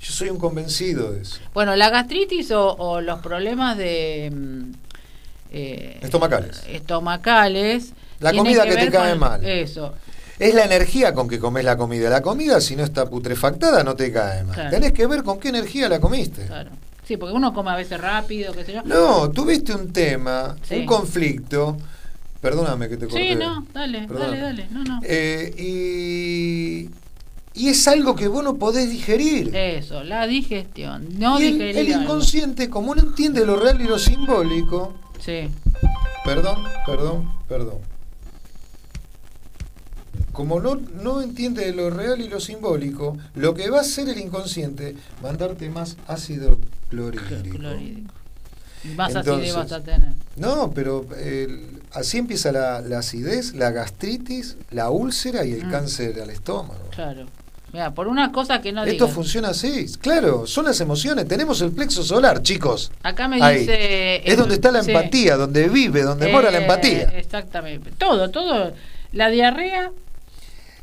[0.00, 1.40] Yo soy un convencido de eso.
[1.52, 4.30] Bueno, la gastritis o, los problemas de...
[5.50, 6.62] Eh, estomacales.
[6.68, 7.92] Estomacales.
[8.20, 9.44] La comida que, te cae mal.
[9.44, 9.94] Eso.
[10.38, 12.10] Es la energía con que comes la comida.
[12.10, 14.70] La comida, si no está putrefactada, no te cae mal.
[14.70, 16.46] Tenés que ver con qué energía la comiste.
[16.46, 16.70] Claro.
[17.06, 18.82] Sí, porque uno come a veces rápido, qué sé yo.
[18.82, 21.76] No, tuviste un tema, un conflicto.
[22.40, 23.28] Perdóname que te corté.
[23.28, 24.68] Sí, no, dale, dale, dale.
[24.70, 25.00] No, no.
[25.02, 26.90] Eh, y,
[27.58, 29.54] y es algo que vos no podés digerir.
[29.54, 31.08] Eso, la digestión.
[31.18, 34.94] No y el, inconsciente, como no entiende lo real y lo simbólico.
[35.24, 35.50] Sí.
[36.24, 37.78] Perdón, perdón, perdón.
[40.32, 44.18] Como no, no entiende lo real y lo simbólico, lo que va a hacer el
[44.18, 46.58] inconsciente, mandarte más ácido
[46.90, 47.58] clorhídrico.
[48.84, 50.12] Y más acidez vas a tener.
[50.36, 51.06] No, pero
[51.92, 55.70] así empieza la, acidez, la gastritis, la úlcera y el mm.
[55.70, 56.90] cáncer al estómago.
[56.90, 57.24] Claro.
[57.74, 59.86] Mira, por una cosa que no Esto funciona así.
[60.00, 61.26] Claro, son las emociones.
[61.26, 62.92] Tenemos el plexo solar, chicos.
[63.02, 64.22] Acá me dice.
[64.24, 67.12] Es donde está la empatía, donde vive, donde mora la eh, empatía.
[67.16, 67.90] Exactamente.
[67.98, 68.72] Todo, todo.
[69.10, 69.90] La diarrea.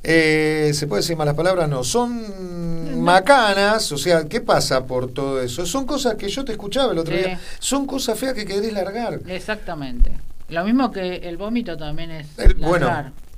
[0.04, 1.70] Eh, ¿Se puede decir malas palabras?
[1.70, 1.86] No.
[1.86, 3.90] Son macanas.
[3.94, 5.66] O sea, ¿qué pasa por todo eso?
[5.66, 7.40] Son cosas que yo te escuchaba el otro día.
[7.60, 9.22] Son cosas feas que querés largar.
[9.28, 10.12] Exactamente.
[10.50, 12.28] Lo mismo que el vómito también es.
[12.38, 12.58] largar.
[12.58, 13.31] Bueno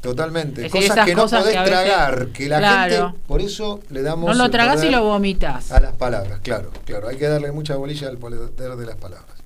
[0.00, 0.70] Totalmente.
[0.70, 4.36] cosas que no podés tragar, que la gente, por eso le damos.
[4.36, 5.70] No lo tragas y lo vomitas.
[5.70, 7.08] A las palabras, claro, claro.
[7.08, 9.36] Hay que darle mucha bolilla al poder de las palabras.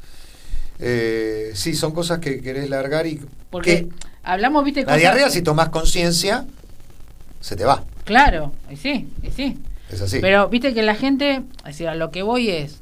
[0.78, 3.20] Eh, sí, son cosas que querés largar y.
[3.50, 3.88] Porque
[4.22, 6.46] hablamos, viste, La diarrea, si tomás conciencia,
[7.40, 7.84] se te va.
[8.04, 9.58] Claro, y sí, y sí.
[9.90, 10.18] Es así.
[10.20, 12.80] Pero viste que la gente, es decir, a lo que voy es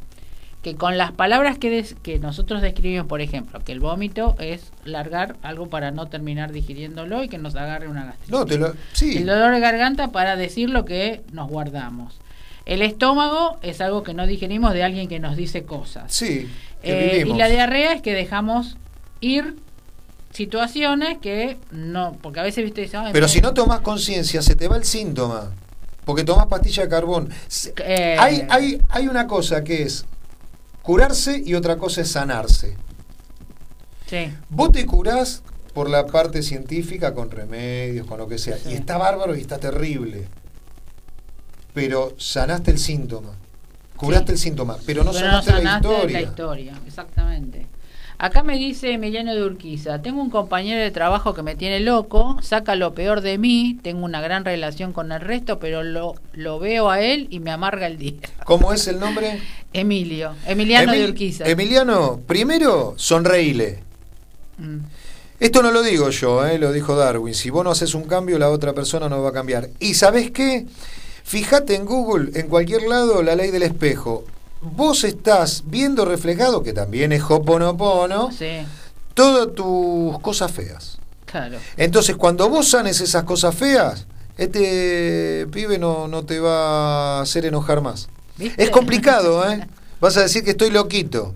[0.63, 5.37] que con las palabras que, que nosotros describimos, por ejemplo, que el vómito es largar
[5.43, 8.31] algo para no terminar digiriéndolo y que nos agarre una gastritis.
[8.31, 9.19] No, te lo, sí.
[9.19, 12.15] El dolor de garganta para decir lo que nos guardamos.
[12.65, 16.13] El estómago es algo que no digerimos de alguien que nos dice cosas.
[16.13, 16.49] Sí.
[16.85, 18.77] Eh, y la diarrea es que dejamos
[19.21, 19.57] ir
[20.31, 22.89] situaciones que no, porque a veces viste.
[23.13, 25.51] Pero si no tomas conciencia, se te va el síntoma.
[26.05, 27.31] Porque tomas pastilla de carbón.
[27.79, 30.05] Eh, hay, hay, hay una cosa que es
[30.83, 32.77] curarse y otra cosa es sanarse.
[34.07, 34.33] Sí.
[34.51, 38.99] Vos te curás por la parte científica con remedios, con lo que sea, y está
[38.99, 40.29] bárbaro y está terrible.
[41.73, 43.31] Pero sanaste el síntoma.
[43.97, 46.21] Curaste el síntoma, pero no sanaste, la historia.
[46.21, 47.67] la historia, exactamente.
[48.19, 52.39] Acá me dice Emiliano de Urquiza, tengo un compañero de trabajo que me tiene loco,
[52.41, 56.59] saca lo peor de mí, tengo una gran relación con el resto, pero lo, lo
[56.59, 58.21] veo a él y me amarga el día.
[58.45, 59.41] ¿Cómo es el nombre?
[59.73, 61.45] Emilio, Emiliano de Urquiza.
[61.49, 63.83] Emiliano, primero, sonreíle.
[64.59, 64.79] Mm.
[65.41, 67.35] Esto no lo digo yo, eh, lo dijo Darwin.
[67.35, 69.71] Si vos no haces un cambio, la otra persona no va a cambiar.
[69.81, 70.67] ¿Y sabes qué?
[71.25, 74.25] Fíjate en Google, en cualquier lado, la ley del espejo
[74.63, 78.31] vos estás viendo reflejado, que también es Hoponopono,
[79.15, 80.99] todas tus cosas feas.
[81.27, 81.59] Claro.
[81.77, 84.07] Entonces, cuando vos sanes esas cosas feas,
[84.37, 88.09] este pibe no, no te va a hacer enojar más.
[88.39, 89.67] Es complicado, ¿eh?
[90.01, 91.35] Vas a decir que estoy loquito.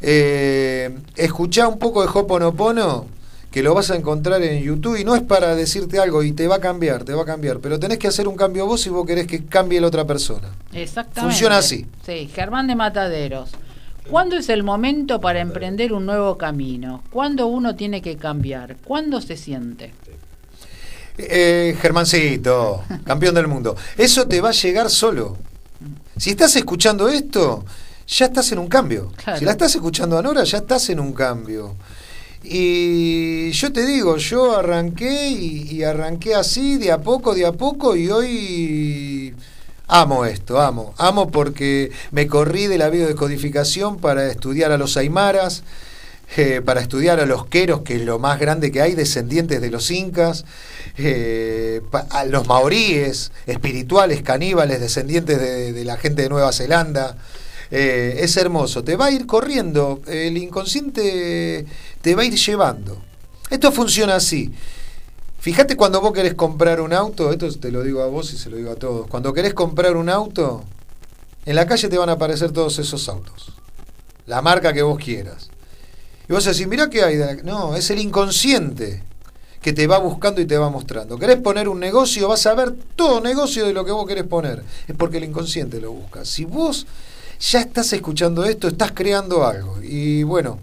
[0.00, 3.06] Eh, escuchá un poco de Hoponopono
[3.50, 6.46] que lo vas a encontrar en YouTube y no es para decirte algo y te
[6.46, 8.90] va a cambiar, te va a cambiar, pero tenés que hacer un cambio vos si
[8.90, 10.48] vos querés que cambie la otra persona.
[10.72, 11.20] Exactamente.
[11.20, 11.86] Funciona así.
[12.06, 13.50] Sí, Germán de Mataderos.
[14.08, 17.02] ¿Cuándo es el momento para emprender un nuevo camino?
[17.10, 18.76] ¿Cuándo uno tiene que cambiar?
[18.84, 19.92] ¿Cuándo se siente?
[21.18, 23.76] Eh, Germancito, campeón del mundo.
[23.96, 25.36] Eso te va a llegar solo.
[26.16, 27.64] Si estás escuchando esto,
[28.06, 29.12] ya estás en un cambio.
[29.38, 31.76] Si la estás escuchando a Nora, ya estás en un cambio.
[32.42, 37.96] Y yo te digo, yo arranqué y, arranqué así, de a poco, de a poco,
[37.96, 39.34] y hoy
[39.86, 40.94] amo esto, amo.
[40.96, 45.64] Amo porque me corrí de la biodecodificación para estudiar a los aymaras,
[46.36, 49.70] eh, para estudiar a los queros, que es lo más grande que hay, descendientes de
[49.70, 50.46] los incas,
[50.96, 57.16] eh, a los maoríes, espirituales, caníbales, descendientes de la gente de Nueva Zelanda.
[57.70, 61.64] Eh, es hermoso, te va a ir corriendo, el inconsciente
[62.00, 63.00] te va a ir llevando.
[63.48, 64.52] Esto funciona así.
[65.38, 68.50] Fíjate cuando vos querés comprar un auto, esto te lo digo a vos y se
[68.50, 70.64] lo digo a todos, cuando querés comprar un auto,
[71.46, 73.54] en la calle te van a aparecer todos esos autos,
[74.26, 75.48] la marca que vos quieras.
[76.28, 77.18] Y vos decís, mirá qué hay.
[77.42, 79.02] No, es el inconsciente
[79.60, 81.18] que te va buscando y te va mostrando.
[81.18, 82.28] ¿Querés poner un negocio?
[82.28, 84.62] Vas a ver todo negocio de lo que vos querés poner.
[84.86, 86.24] Es porque el inconsciente lo busca.
[86.24, 86.86] Si vos
[87.40, 89.80] ya estás escuchando esto, estás creando algo.
[89.82, 90.58] Y bueno,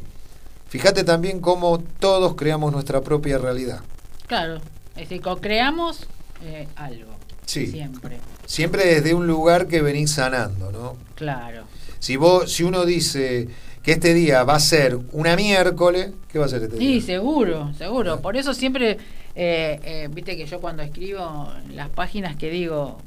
[0.69, 3.79] fíjate también cómo todos creamos nuestra propia realidad.
[4.27, 4.57] Claro,
[4.95, 6.07] es decir, creamos
[6.43, 7.11] eh, algo.
[7.45, 7.67] Sí.
[7.67, 8.17] Siempre.
[8.45, 10.97] Siempre desde un lugar que venís sanando, ¿no?
[11.15, 11.63] Claro.
[11.99, 13.47] Si vos, si uno dice
[13.81, 17.01] que este día va a ser una miércoles, ¿qué va a ser este Sí, día?
[17.01, 18.19] seguro, seguro.
[18.19, 18.97] Por eso siempre,
[19.35, 22.97] eh, eh, viste que yo cuando escribo las páginas que digo,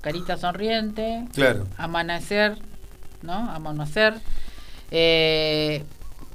[0.00, 1.66] carita sonriente, Claro.
[1.78, 2.58] amanecer,
[3.24, 3.50] ¿no?
[3.50, 4.14] Amanecer,
[4.90, 5.82] eh,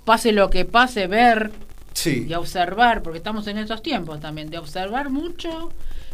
[0.06, 1.52] pase lo que pase, ver
[1.94, 2.26] Sí.
[2.30, 5.72] y observar, porque estamos en estos tiempos también, de observar mucho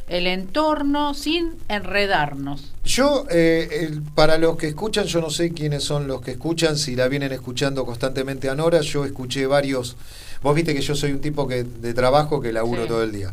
[0.08, 2.74] el entorno sin enredarnos.
[2.84, 6.78] Yo, eh, el- para los que escuchan, yo no sé quiénes son los que escuchan,
[6.78, 9.96] si la vienen escuchando constantemente a Nora, yo escuché varios,
[10.44, 12.88] vos viste que yo soy un tipo que de trabajo que laburo Sí.
[12.88, 13.32] todo el día.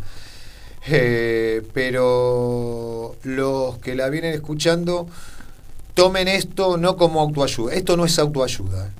[0.88, 5.06] Eh, pero los que la vienen escuchando,
[5.94, 7.74] tomen esto no como autoayuda.
[7.74, 8.86] Esto no es autoayuda.
[8.86, 8.90] ¿eh?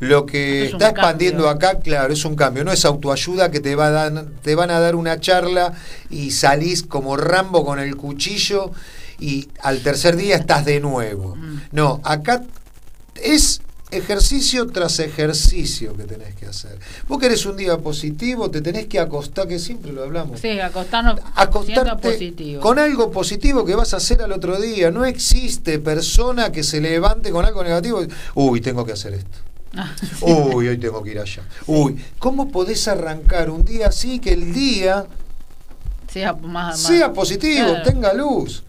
[0.00, 1.68] Lo que es está expandiendo cambio.
[1.68, 2.64] acá, claro, es un cambio.
[2.64, 5.74] No es autoayuda que te, va a dar- te van a dar una charla
[6.08, 8.70] y salís como Rambo con el cuchillo
[9.18, 11.36] y al tercer día estás de nuevo.
[11.36, 11.60] Mm.
[11.72, 12.42] No, acá
[13.16, 13.60] es
[13.90, 16.78] ejercicio tras ejercicio que tenés que hacer.
[17.08, 21.20] Vos querés un día positivo, te tenés que acostar, que siempre lo hablamos Sí, acostarnos
[21.34, 22.60] acostarte positivo.
[22.60, 24.90] con algo positivo que vas a hacer al otro día.
[24.90, 28.02] No existe persona que se levante con algo negativo.
[28.02, 29.38] y, Uy, tengo que hacer esto.
[29.76, 30.24] Ah, sí.
[30.24, 31.42] Uy, hoy tengo que ir allá.
[31.66, 35.06] Uy, ¿cómo podés arrancar un día así que el día
[36.12, 37.82] sea más, más- sea positivo, Claro.
[37.84, 38.64] tenga luz?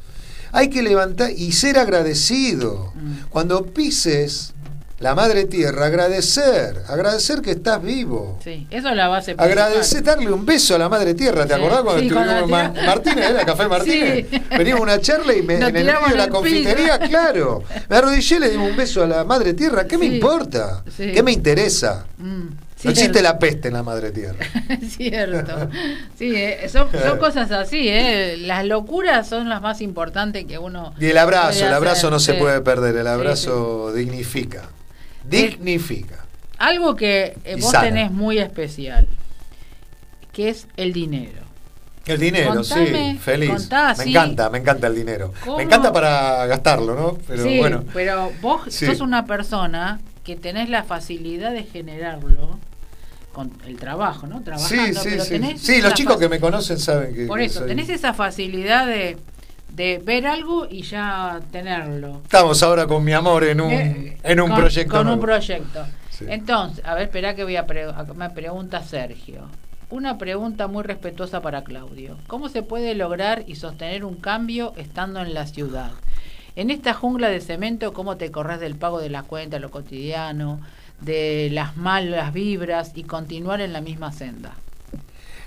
[0.51, 2.91] Hay que levantar y ser agradecido.
[2.95, 3.29] Mm.
[3.29, 4.53] Cuando pises
[5.01, 8.39] la madre tierra, agradecer, agradecer que estás vivo.
[8.43, 9.47] Sí, eso es la base principal.
[9.49, 12.49] Agradecer, darle un beso a la madre tierra, ¿te Sí, acordás cuando sí, estuvimos en
[12.49, 14.27] Ma- Martínez, era Café Martínez?
[14.29, 14.41] Sí.
[14.51, 16.29] Veníamos a una charla y me, en el medio de la piso.
[16.31, 19.85] confitería, claro, me arrodillé y le dimos un beso a la madre tierra.
[19.85, 20.83] ¿Qué me importa?
[20.95, 22.05] ¿Qué me interesa?
[22.19, 22.47] Mm,
[22.83, 24.37] No existe la peste en la madre tierra.
[24.87, 25.69] Cierto.
[26.17, 28.37] Sí, eh, son, son cosas así, ¿eh?
[28.37, 30.93] Las locuras son las más importantes que uno.
[30.99, 34.63] Y el abrazo, el abrazo hacer, no se puede perder, el abrazo dignifica.
[35.23, 36.25] Dignifica.
[36.57, 37.85] Algo que eh, vos sana.
[37.85, 39.07] tenés muy especial,
[40.31, 41.41] que es el dinero.
[42.05, 43.49] El dinero, Contame, sí, feliz.
[43.51, 45.33] contá me encanta, me encanta el dinero.
[45.45, 45.57] ¿Cómo?
[45.57, 47.17] Me encanta para gastarlo, ¿no?
[47.27, 47.83] Pero sí, bueno.
[47.93, 48.87] pero vos Sí.
[48.87, 52.59] sos una persona que tenés la facilidad de generarlo
[53.33, 54.39] con el trabajo, ¿no?
[54.39, 55.29] Sí, Trabajando, sí, pero sí.
[55.29, 57.25] tenés Sí, los esa chicos que me conocen saben que.
[57.27, 59.17] Por eso, soy- tenés esa facilidad de,
[59.73, 62.21] de ver algo y ya tenerlo.
[62.23, 64.97] Estamos ahora con mi amor en un, Eh, en un con- proyecto.
[64.97, 65.85] Con un proyecto.
[66.09, 66.25] Sí.
[66.27, 69.43] Entonces, a ver, espera que voy a pre- a- me pregunta Sergio.
[69.89, 72.17] Una pregunta muy respetuosa para Claudio.
[72.27, 75.91] ¿Cómo se puede lograr y sostener un cambio estando en la ciudad?
[76.55, 80.59] En esta jungla de cemento, ¿cómo te corres del pago de las cuentas, lo cotidiano,
[80.99, 84.51] de las malas vibras y continuar en la misma senda?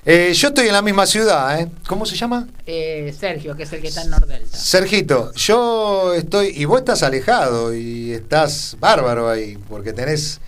[0.07, 1.68] Eh, yo estoy en la misma ciudad, ¿eh?
[1.86, 2.46] ¿Cómo se llama?
[2.66, 4.57] Eh, Sergio, que es el que está en Nordelta.
[4.57, 6.48] Sergito, yo estoy.
[6.48, 10.40] Y vos estás alejado y estás bárbaro ahí, porque tenés.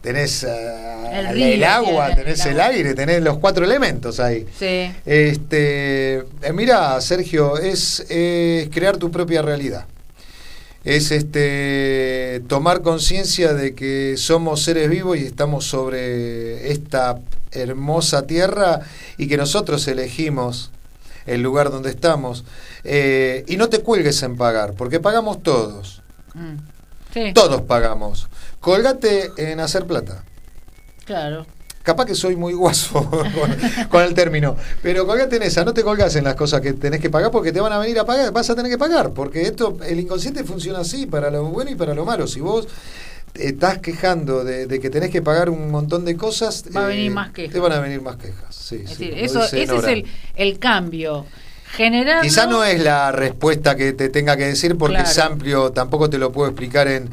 [0.00, 4.44] Tenés ah, El agua, tenés el aire, tenés los cuatro elementos ahí.
[4.58, 4.90] Sí.
[5.06, 9.86] Este, eh, mira, Sergio, es crear tu propia realidad.
[10.84, 17.20] Es este tomar conciencia de que somos seres vivos y estamos sobre esta
[17.52, 18.80] hermosa tierra
[19.16, 20.70] y que nosotros elegimos
[21.26, 22.44] el lugar donde estamos.
[22.82, 26.02] Eh, y no te cuelgues en pagar, porque pagamos todos.
[26.34, 26.56] Mm.
[27.12, 28.28] Sí, Todos pagamos.
[28.60, 30.24] Colgate en hacer plata.
[31.04, 31.46] claro.
[31.82, 35.82] Capaz que soy muy guaso con, con el término, pero colgate en esa, no te
[35.82, 38.32] colgas en las cosas que tenés que pagar porque te van a venir a pagar,
[38.32, 41.74] vas a tener que pagar, porque esto, el inconsciente funciona así, para lo bueno y
[41.74, 42.26] para lo malo.
[42.26, 42.68] Si vos
[43.34, 47.10] estás quejando de, de que tenés que pagar un montón de cosas, Va a venir
[47.10, 47.52] más quejas.
[47.52, 48.54] Te van a venir más quejas.
[48.54, 50.06] Sí, Es sí, decir, eso, ese es el,
[50.36, 51.26] el cambio.
[51.74, 52.22] Generar.
[52.22, 55.08] Quizá no es la respuesta que te tenga que decir porque Claro.
[55.10, 57.08] es amplio, tampoco te lo puedo explicar en,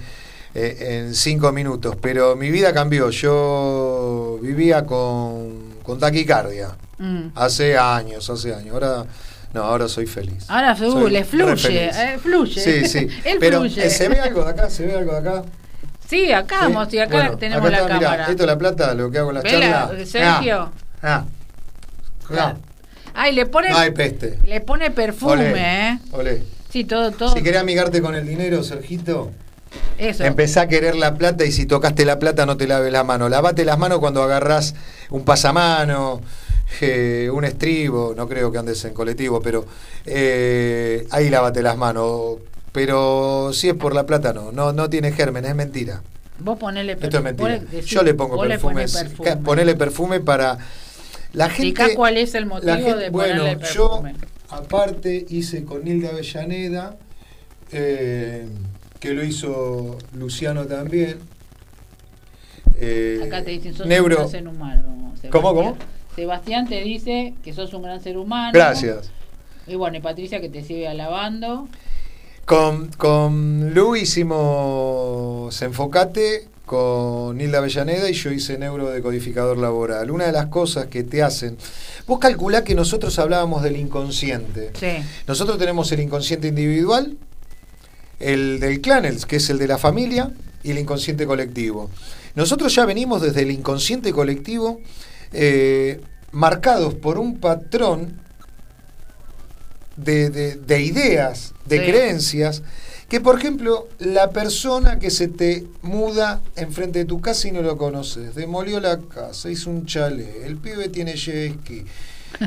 [0.55, 3.09] eh, en cinco minutos, pero mi vida cambió.
[3.09, 6.69] Yo vivía con, con taquicardia
[7.01, 7.31] Mm.
[7.35, 8.73] hace años, hace años.
[8.73, 9.05] Ahora
[9.53, 10.43] no, ahora soy feliz.
[10.49, 12.59] Ahora uh, le fluye, eh, fluye.
[12.61, 13.07] Sí, sí.
[13.23, 13.85] Él pero fluye.
[13.85, 14.69] eh, ¿se ve algo de acá?
[14.69, 15.43] ¿Se ve algo de acá?
[16.09, 16.73] Sí, acá ¿Sí?
[16.73, 18.27] vamos, y acá Bueno, tenemos acá la mirá, cámara.
[18.29, 20.09] esto es la plata, lo que hago en las Vela, charlas.
[20.09, 20.71] Sergio.
[21.01, 21.25] Ah, ah.
[22.27, 22.57] Claro.
[23.13, 24.39] Ay, le pone, No hay peste.
[24.45, 25.99] le pone perfume, Olé, ¿eh?
[26.11, 26.43] olé.
[26.69, 27.33] Sí, todo, todo.
[27.33, 29.31] Si querés amigarte con el dinero, Sergito,
[29.99, 30.23] Eso.
[30.23, 33.27] Empezá a querer la plata y si tocaste la plata no te laves la mano.
[33.29, 34.73] Lavate las manos cuando agarrás
[35.09, 36.21] un pasamano,
[36.81, 39.65] eh, un estribo, no creo que andes en colectivo, pero
[40.05, 42.37] eh, ahí lávate las manos.
[42.71, 46.01] Pero si es por la plata no, no, no tiene germen, es mentira.
[46.39, 47.59] Vos ponele Esto es mentira.
[47.85, 48.85] Yo le pongo perfume.
[48.87, 49.37] perfume.
[49.37, 50.57] Ponele perfume para
[51.33, 51.93] la gente.
[51.95, 54.15] Cuál es el motivo gente- de bueno, ponerle yo perfume.
[54.49, 56.95] aparte hice con Nilda Avellaneda,
[57.73, 58.47] eh,
[58.99, 61.19] que lo hizo Luciano también.
[62.77, 64.15] Eh, Acá te dicen, sos neuro...
[64.15, 65.13] un gran ser humano.
[65.31, 65.77] ¿Cómo, cómo?
[66.15, 68.51] Sebastián te dice que sos un gran ser humano.
[68.53, 69.11] Gracias.
[69.67, 71.67] Y bueno, y Patricia que te sigue alabando.
[72.45, 80.11] Con, con Lu hicimos Enfocate con Nilda Avellaneda y yo hice neurodecodificador laboral.
[80.11, 81.57] Una de las cosas que te hacen.
[82.05, 84.71] Vos calculá que nosotros hablábamos del inconsciente.
[84.79, 85.03] Sí.
[85.25, 87.17] Nosotros tenemos el inconsciente individual,
[88.19, 90.31] el del clan, el, que es el de la familia,
[90.63, 91.89] y el inconsciente colectivo.
[92.35, 94.81] Nosotros ya venimos desde el inconsciente colectivo
[95.31, 96.01] eh,
[96.31, 98.19] marcados por un patrón
[99.95, 102.63] de, de, ideas, de creencias
[103.09, 107.63] que por ejemplo, la persona que se te muda enfrente de tu casa y no
[107.63, 111.57] lo conoces, demolió la casa, hizo un chale, el pibe tiene jet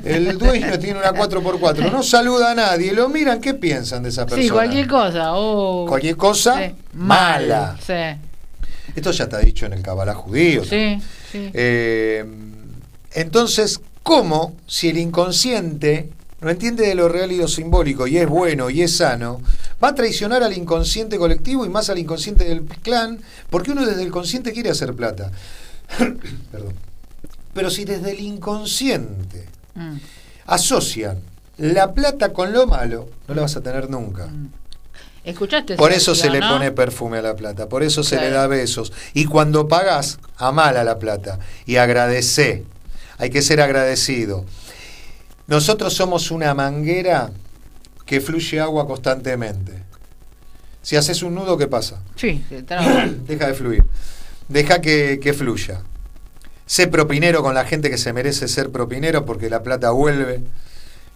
[0.05, 4.25] el dueño tiene una 4x4, no saluda a nadie, lo miran, ¿qué piensan de esa
[4.25, 4.43] persona?
[4.43, 5.35] Sí, cualquier cosa.
[5.35, 7.77] o Cualquier cosa mala.
[8.95, 10.65] Esto ya está dicho en el Kabbalah judío.
[10.65, 10.99] Sí,
[11.31, 11.51] sí.
[11.55, 12.25] Eh,
[13.13, 16.11] entonces, ¿cómo si el inconsciente
[16.43, 19.41] no entiende de lo real y lo simbólico y es bueno y es sano,
[19.83, 24.03] va a traicionar al inconsciente colectivo y más al inconsciente del clan, porque uno desde
[24.03, 25.31] el consciente quiere hacer plata.
[26.53, 26.75] Perdón.
[27.55, 29.97] Pero si desde el inconsciente mm.
[30.47, 31.21] asocian
[31.59, 34.27] la plata con lo malo, no la vas a tener nunca.
[34.27, 34.49] Mm.
[35.25, 38.49] ¿Escuchaste por eso se le pone perfume a la plata, por eso se le da
[38.49, 38.93] besos.
[39.15, 42.65] Y cuando pagas, amala la plata y agradece.
[43.19, 44.45] Hay que ser agradecido.
[45.47, 47.31] Nosotros somos una manguera
[48.05, 49.85] que fluye agua constantemente.
[50.83, 52.01] Si haces un nudo, ¿qué pasa?
[52.17, 53.85] Sí, deja de fluir.
[54.49, 55.83] Deja que, fluya.
[56.73, 60.41] Sé propinero con la gente que se merece ser propinero porque la plata vuelve.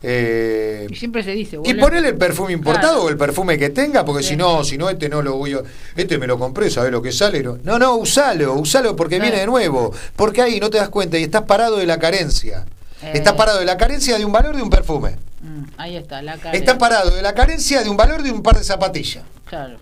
[0.02, 1.58] Eh, y siempre se dice.
[1.64, 4.90] Y ponele el perfume importado o el perfume que tenga, porque si no, si no,
[4.90, 5.62] este no lo voy a.
[5.96, 7.42] Este me lo compré, ¿sabes lo que sale?
[7.42, 9.94] No, no, usalo, usalo porque viene de nuevo.
[10.14, 12.66] Porque ahí no te das cuenta y estás parado de la carencia.
[13.02, 15.16] Eh, parado de la carencia de un valor de un perfume.
[15.40, 16.58] Mm, ahí está, la carencia.
[16.58, 19.24] Está parado de la carencia de un valor de un par de zapatillas.
[19.46, 19.78] Claro.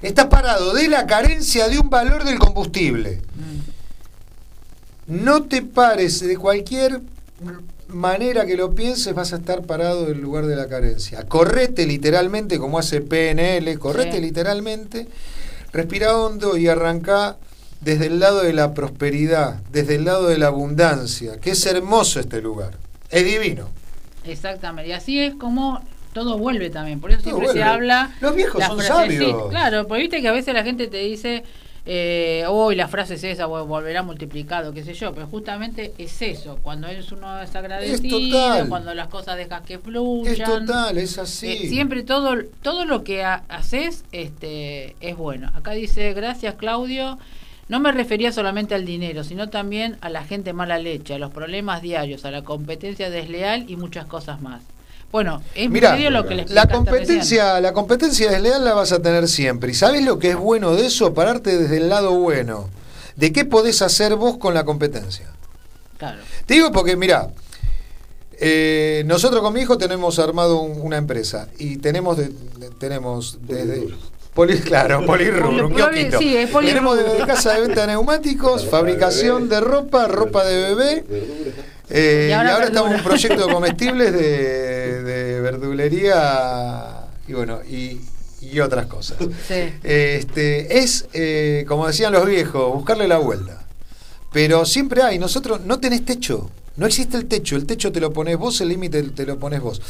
[0.00, 3.20] Está parado de la carencia de un valor del combustible.
[3.34, 3.57] Mm.
[5.08, 7.00] No te pares de cualquier
[7.88, 11.26] manera que lo pienses, vas a estar parado del lugar de la carencia.
[11.26, 15.08] Correte literalmente, como hace PNL, correte literalmente,
[15.72, 17.38] respira hondo y arranca
[17.80, 22.20] desde el lado de la prosperidad, desde el lado de la abundancia, que es hermoso
[22.20, 22.72] este lugar,
[23.08, 23.68] es divino.
[24.24, 25.80] Exactamente, y así es como
[26.12, 28.14] todo vuelve también, por eso siempre se habla...
[28.20, 29.48] Los viejos son sabios.
[29.48, 31.44] claro, porque viste que a veces la gente te dice,
[31.90, 36.58] eh, hoy la frase es esa, volverá multiplicado, qué sé yo, pero justamente es eso,
[36.62, 40.34] cuando es uno es agradecido, cuando las cosas dejas que fluyan.
[40.34, 41.50] Es total, es así.
[41.50, 45.50] Eh, siempre todo, todo lo que haces este, es bueno.
[45.54, 47.18] Acá dice, gracias Claudio.
[47.68, 51.30] No me refería solamente al dinero, sino también a la gente mala leche, a los
[51.30, 54.62] problemas diarios, a la competencia desleal y muchas cosas más.
[55.10, 59.26] Bueno, es Mira, lo que les la competencia, la competencia desleal la vas a tener
[59.26, 59.70] siempre.
[59.70, 61.14] ¿Y sabes lo que es bueno de eso?
[61.14, 62.68] Pararte desde el lado bueno.
[63.16, 65.26] ¿De qué podés hacer vos con la competencia?
[65.96, 66.20] Claro.
[66.46, 67.30] Te digo porque, mira,
[68.38, 72.18] eh, nosotros con mi hijo tenemos armado una empresa y tenemos,
[72.78, 73.88] tenemos desde
[74.64, 76.18] claro, polirrubro, un.
[76.18, 81.04] Sí, Tenemos de casa de venta de neumáticos, fabricación de ropa, ropa de bebé.
[81.90, 88.00] Eh, y ahora, estamos en un proyecto de comestibles de, verdulería y bueno, y,
[88.60, 89.18] otras cosas.
[89.84, 93.64] Este, es, eh, como decían los viejos, buscarle la vuelta.
[94.32, 98.12] Pero siempre hay, nosotros no tenés techo, no existe el techo, el techo te lo
[98.12, 99.80] pones vos, el límite te lo pones vos.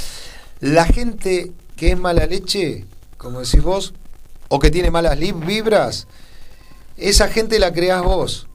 [0.61, 2.85] La gente que es mala leche,
[3.17, 3.95] como decís vos,
[4.49, 6.07] o que tiene malas vibras,
[6.97, 8.48] esa gente la creás vos.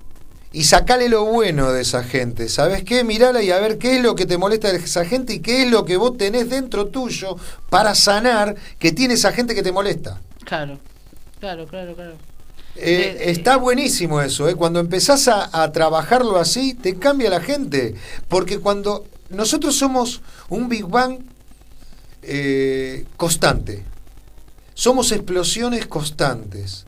[0.53, 2.47] Y sacale lo bueno de esa gente.
[2.47, 3.03] ¿Sabes qué?
[3.03, 5.63] Mirala y a ver qué es lo que te molesta de esa gente y qué
[5.63, 7.35] es lo que vos tenés dentro tuyo
[7.71, 10.21] para sanar que tiene esa gente que te molesta.
[10.45, 10.77] Claro,
[11.39, 12.17] claro, claro, claro.
[12.75, 14.55] Eh, está buenísimo eso, ¿eh?
[14.55, 17.95] cuando empezás a, trabajarlo así, te cambia la gente.
[18.27, 21.19] Porque cuando nosotros somos un Big Bang
[22.21, 23.83] eh, constante,
[24.75, 26.85] somos explosiones constantes.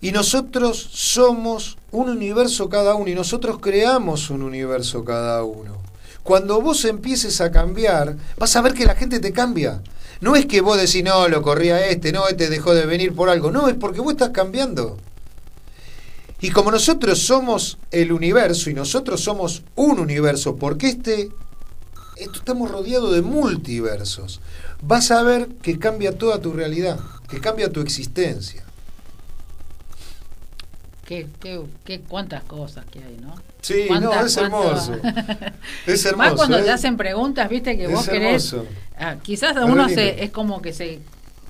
[0.00, 5.78] Y nosotros somos un universo cada uno y nosotros creamos un universo cada uno.
[6.22, 9.80] Cuando vos empieces a cambiar, vas a ver que la gente te cambia.
[10.20, 13.30] No es que vos decís, no, lo corría este, no, este dejó de venir por
[13.30, 13.50] algo.
[13.50, 14.98] No, es porque vos estás cambiando.
[16.40, 21.30] Y como nosotros somos el universo y nosotros somos un universo, porque este
[22.18, 24.40] esto estamos rodeados de multiversos.
[24.82, 28.64] Vas a ver que cambia toda tu realidad, que cambia tu existencia.
[31.08, 33.34] Qué, qué, qué, cuántas cosas que hay, ¿no?
[33.62, 34.92] Sí, no, es hermoso.
[35.86, 36.28] es hermoso.
[36.28, 36.62] Más cuando ¿eh?
[36.64, 38.54] te hacen preguntas, viste, que Es vos querés.
[38.98, 40.98] Ah, quizás a uno se, es como que se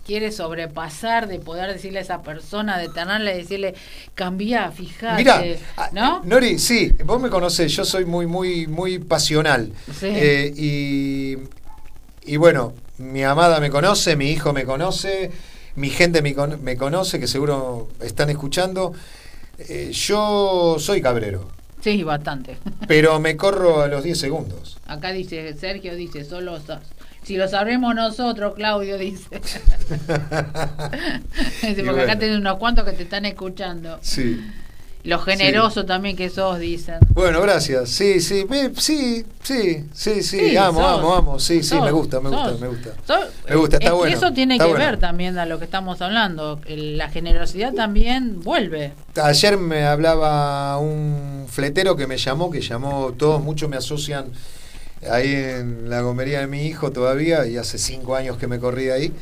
[0.06, 3.74] quiere sobrepasar de poder decirle a esa persona, detenerle, decirle,
[4.14, 5.16] cambia, fíjate.
[5.16, 5.42] Mira,
[5.76, 6.22] ah, ¿no?
[6.24, 9.72] Nori, sí, vos me conocés, yo soy muy, muy, muy pasional.
[9.92, 10.06] Sí.
[10.06, 11.36] Eh, y,
[12.32, 15.32] y bueno, mi amada me conoce, mi hijo me conoce,
[15.74, 18.94] mi gente me, con- me conoce, que seguro están escuchando.
[19.58, 21.50] Eh, yo soy cabrero,
[21.80, 22.56] Sí, bastante.
[22.88, 24.78] pero me corro a los 10 segundos.
[24.86, 26.58] Acá dice, Sergio dice, solo
[27.22, 29.28] si lo sabremos nosotros, Claudio dice.
[29.38, 29.50] Dice,
[31.60, 32.02] porque bueno.
[32.02, 33.98] acá tenés unos cuantos que te están escuchando.
[34.00, 34.40] Sí.
[35.08, 36.98] Lo generoso también que sos, dicen.
[37.14, 37.88] Bueno, gracias.
[37.88, 38.44] Sí, sí,
[38.76, 41.38] sí, sí, sí, sí, amo, sos- amo, amo.
[41.40, 42.90] Sí, sí, me gusta, me gusta, sos- me gusta.
[43.48, 44.78] Me gusta, está es bueno, Eso tiene que bueno.
[44.84, 46.60] ver también a lo que estamos hablando.
[46.68, 48.92] La generosidad también vuelve.
[49.22, 54.26] Ayer me hablaba un fletero que me llamó, que llamó, todos muchos me asocian
[55.10, 58.90] ahí en la gomería de mi hijo todavía, y hace cinco años que me corrí
[58.90, 59.12] ahí.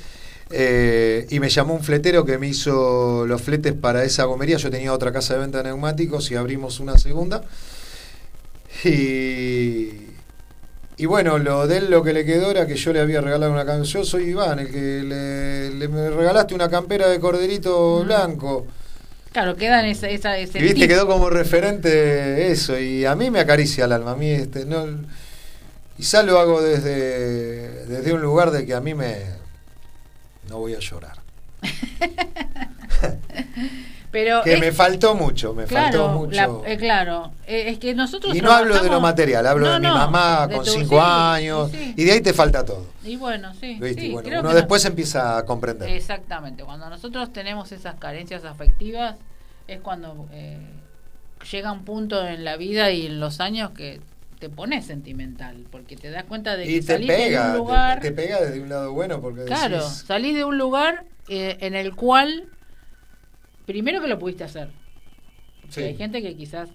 [0.51, 4.57] Eh, y me llamó un fletero que me hizo los fletes para esa gomería.
[4.59, 7.43] Yo tenía otra casa de venta de neumáticos y abrimos una segunda.
[8.85, 9.91] Y,
[10.97, 13.53] y bueno, lo de él lo que le quedó era que yo le había regalado
[13.53, 13.85] una campera.
[13.85, 18.67] Yo soy Iván, el que le, le- me regalaste una campera de corderito blanco.
[19.33, 20.89] Claro, queda en esa, esa, ese Y viste, tip.
[20.89, 24.87] quedó como referente eso, y a mí me acaricia el alma, a mí este, no,
[25.97, 29.17] quizá lo hago desde, desde un lugar de que a mí me
[30.49, 31.19] no voy a llorar.
[34.11, 36.63] Pero Que es- me faltó mucho, me faltó claro, mucho.
[36.65, 39.73] la- eh, claro, Eh, es que nosotros y no hablo de lo material, hablo No,
[39.75, 42.65] de mi mamá de con tu- cinco sí, años, sí, y de ahí te falta
[42.65, 42.87] todo.
[43.05, 44.01] Y bueno, sí, ¿viste?
[44.01, 45.91] sí, Y bueno, creo uno que después empieza a comprender.
[45.91, 49.17] Exactamente, cuando nosotros tenemos esas carencias afectivas
[49.69, 50.59] es cuando eh,
[51.51, 54.01] llega un punto en la vida y en los años que
[54.39, 57.53] te pones sentimental, porque te das cuenta de que y te salís de pega, un
[57.53, 61.05] te- lugar, te, pega desde un lado bueno, porque claro, decís, salís de un lugar
[61.29, 62.45] eh, en el cual
[63.67, 64.69] primero que lo pudiste hacer,
[65.71, 65.83] Sí.
[65.83, 66.69] hay gente que quizás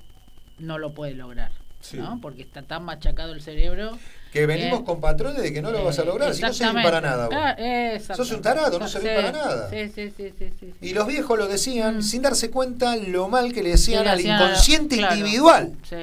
[0.59, 1.97] no lo puede lograr, Sí.
[1.97, 2.19] ¿no?
[2.21, 3.97] Porque está tan machacado el cerebro.
[4.33, 6.83] que venimos Eh, con patrones de que no lo vas a lograr, si no servís
[6.83, 7.27] para nada.
[7.27, 8.15] vos.
[8.15, 9.69] Sos un tarado, no servís Sí, para nada.
[9.69, 10.73] Sí.
[10.79, 12.01] Y los viejos lo decían Mm.
[12.01, 15.15] sin darse cuenta lo mal que le decían al inconsciente claro.
[15.17, 15.73] individual.
[15.83, 15.97] Sí,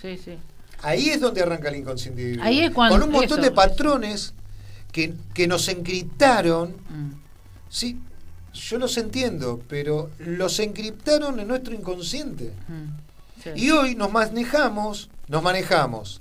[0.00, 0.38] sí, sí.
[0.84, 2.48] Ahí es donde arranca el inconsciente individual.
[2.48, 4.34] Ahí es cuando- Con un montón eso, de patrones
[4.92, 6.70] que, que nos encriptaron.
[6.88, 7.12] Mm.
[7.68, 7.98] Sí,
[8.52, 12.52] yo los entiendo, pero los encriptaron en nuestro inconsciente.
[12.68, 13.42] Mm.
[13.42, 13.50] Sí.
[13.56, 16.20] Y hoy nos manejamos, nos manejamos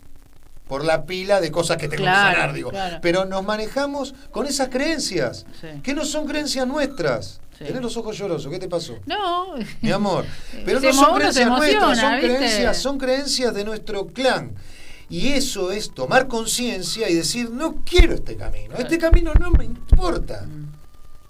[0.73, 2.69] por la pila de cosas que tengo Claro, que sanar, digo.
[2.71, 2.97] claro.
[2.99, 5.67] Pero nos manejamos con esas creencias, Sí.
[5.83, 7.41] que no son creencias nuestras.
[7.59, 7.65] Sí.
[7.65, 8.97] Tenés los ojos llorosos, ¿qué te pasó?
[9.05, 9.53] No.
[9.81, 10.25] Mi amor,
[10.65, 12.27] pero no son creencias nuestras, son ¿viste?
[12.37, 14.55] creencias, son creencias de nuestro clan.
[15.11, 19.65] Y eso es tomar conciencia y decir, no quiero este camino, este camino no me
[19.65, 20.47] importa.
[20.47, 20.73] Mm.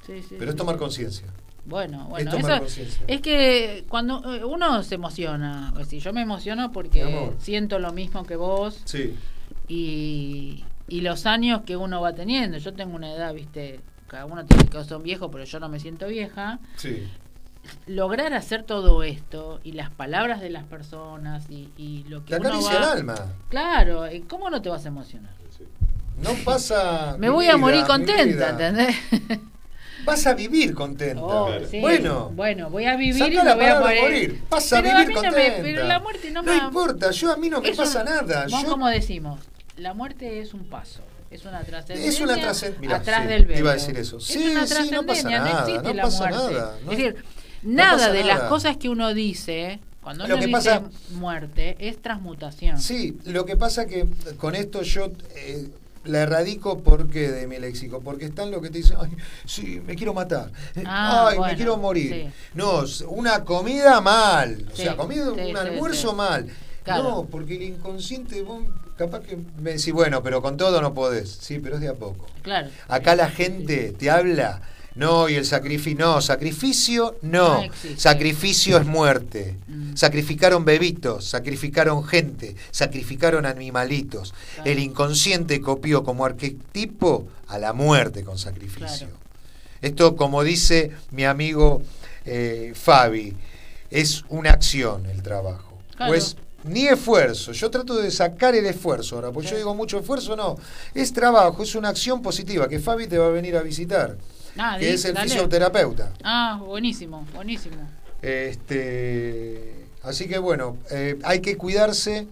[0.08, 1.28] Sí, sí, Pero es tomar conciencia.
[1.66, 3.04] Bueno, bueno, tomar eso conciencia.
[3.08, 7.94] es que cuando eh, uno se emociona, es decir, yo me emociono porque siento lo
[7.94, 9.16] mismo que vos Sí.
[9.76, 12.58] Y, y los años que uno va teniendo.
[12.58, 15.80] Yo tengo una edad, viste, cada uno tiene que son viejos, pero yo no me
[15.80, 16.60] siento vieja.
[16.78, 17.08] Sí.
[17.88, 22.42] Lograr hacer todo esto y las palabras de las personas y, y lo que Te
[22.42, 22.72] uno va...
[22.78, 23.16] el alma.
[23.50, 25.32] Claro, ¿y ¿cómo no te vas a emocionar?
[26.22, 27.16] No pasa.
[27.18, 28.50] Me voy a vida, morir mi contenta.
[28.52, 28.96] ¿entendés?
[30.06, 31.24] Vas a vivir contenta.
[31.24, 31.80] Oh, sí.
[31.80, 32.30] Bueno.
[32.36, 34.44] bueno, voy a vivir y me voy a palabra morir.
[34.50, 35.62] Vas a Pero vivir mí no me- contenta.
[35.64, 36.58] pero la muerte no No me...
[36.66, 38.44] importa, yo a mí no me es pasa nada.
[38.50, 39.40] vos Yo- como decimos,
[39.78, 41.02] la muerte es un paso,
[41.32, 42.96] es una trascendencia Es una trascendencia.
[42.98, 43.60] atrás sí, del velo.
[43.60, 44.18] Iba a decir eso.
[44.18, 45.62] Es Sí, una sí, no pasa nada.
[45.62, 46.54] existe No la pasa muerte.
[46.54, 46.76] nada.
[46.86, 47.16] no- es decir,
[47.64, 52.02] nada de las cosas que uno dice, cuando Lo uno que dice pasa- muerte, es
[52.02, 52.80] transmutación.
[52.80, 54.06] Sí, lo que pasa que
[54.38, 55.68] con esto yo eh,
[56.04, 59.12] la erradico porque de mi léxico, porque están los que te dicen, ay,
[59.46, 60.52] sí, me quiero matar,
[60.86, 62.12] Ah, ay, me quiero morir.
[62.28, 62.34] sí.
[62.54, 66.48] No, una comida mal, o sea, comida, un almuerzo mal.
[66.84, 67.04] Claro.
[67.04, 68.62] No, porque el inconsciente, vos
[68.98, 71.30] capaz que me decís, bueno, pero con todo no podés.
[71.30, 72.28] Sí, pero es de a poco.
[72.42, 72.70] Claro.
[72.88, 74.62] Acá la gente te habla,
[74.96, 77.64] no, y el sacrificio, no, sacrificio, no.
[77.98, 79.58] Sacrificio es muerte.
[79.68, 79.96] Mm.
[79.96, 84.34] Sacrificaron bebitos, sacrificaron gente, sacrificaron animalitos.
[84.56, 84.70] Claro.
[84.70, 89.08] El inconsciente copió como arquetipo a la muerte con sacrificio.
[89.08, 89.24] Claro.
[89.82, 91.82] Esto, como dice mi amigo
[92.26, 93.36] eh, Fabi,
[93.90, 95.80] es una acción el trabajo.
[95.96, 96.12] Claro.
[96.12, 97.52] O es ni esfuerzo.
[97.52, 100.58] Yo trato de sacar el esfuerzo ahora, porque yo digo mucho esfuerzo, no.
[100.94, 104.18] Es trabajo, es una acción positiva, que Fabi te va a venir a visitar.
[104.58, 105.30] Ah, que es el dale.
[105.30, 106.12] fisioterapeuta.
[106.24, 107.78] Ah, buenísimo, buenísimo.
[108.22, 112.28] Este, así que bueno, eh, hay que cuidarse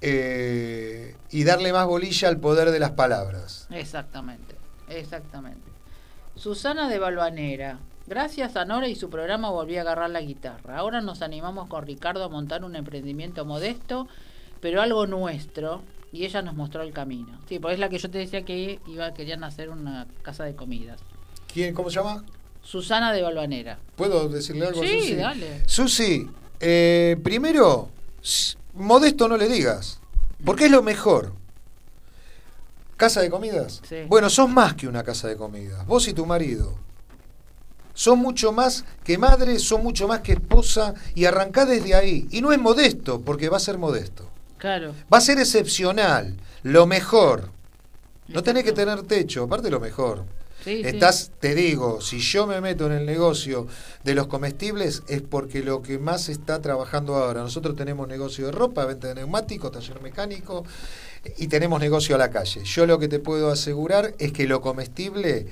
[0.00, 3.66] eh, y darle más bolilla al poder de las palabras.
[3.70, 4.54] Exactamente,
[4.88, 5.60] exactamente.
[6.36, 7.78] Susana de Balvanera.
[8.06, 10.76] Gracias a Nora y su programa volví a agarrar la guitarra.
[10.78, 14.08] Ahora nos animamos con Ricardo a montar un emprendimiento modesto,
[14.60, 15.82] pero algo nuestro.
[16.12, 17.40] Y ella nos mostró el camino.
[17.48, 20.54] Sí, porque es la que yo te decía que iba querían hacer una casa de
[20.54, 21.00] comidas.
[21.52, 22.24] ¿Quién, ¿Cómo se llama?
[22.62, 23.78] Susana de Balvanera.
[23.96, 25.14] ¿Puedo decirle algo a Sí, Susi?
[25.16, 25.62] dale.
[25.66, 26.30] Susi,
[26.60, 27.88] eh, primero,
[28.74, 29.98] modesto no le digas,
[30.44, 31.32] porque es lo mejor.
[32.96, 33.82] ¿Casa de comidas?
[33.88, 33.96] Sí.
[34.06, 36.78] Bueno, sos más que una casa de comidas, vos y tu marido.
[37.94, 42.26] Sos mucho más que madre, sos mucho más que esposa y arrancá desde ahí.
[42.30, 44.28] Y no es modesto, porque va a ser modesto.
[44.58, 44.94] Claro.
[45.12, 47.50] Va a ser excepcional, lo mejor.
[48.28, 50.24] No tenés que tener techo, aparte lo mejor.
[50.64, 50.88] Sí, sí.
[50.88, 53.66] Estás, te digo, si yo me meto en el negocio
[54.02, 57.42] de los comestibles es porque lo que más está trabajando ahora.
[57.42, 60.64] Nosotros tenemos negocio de ropa, venta de neumáticos, taller mecánico
[61.36, 62.64] y tenemos negocio a la calle.
[62.64, 65.46] Yo lo que te puedo asegurar es que lo comestible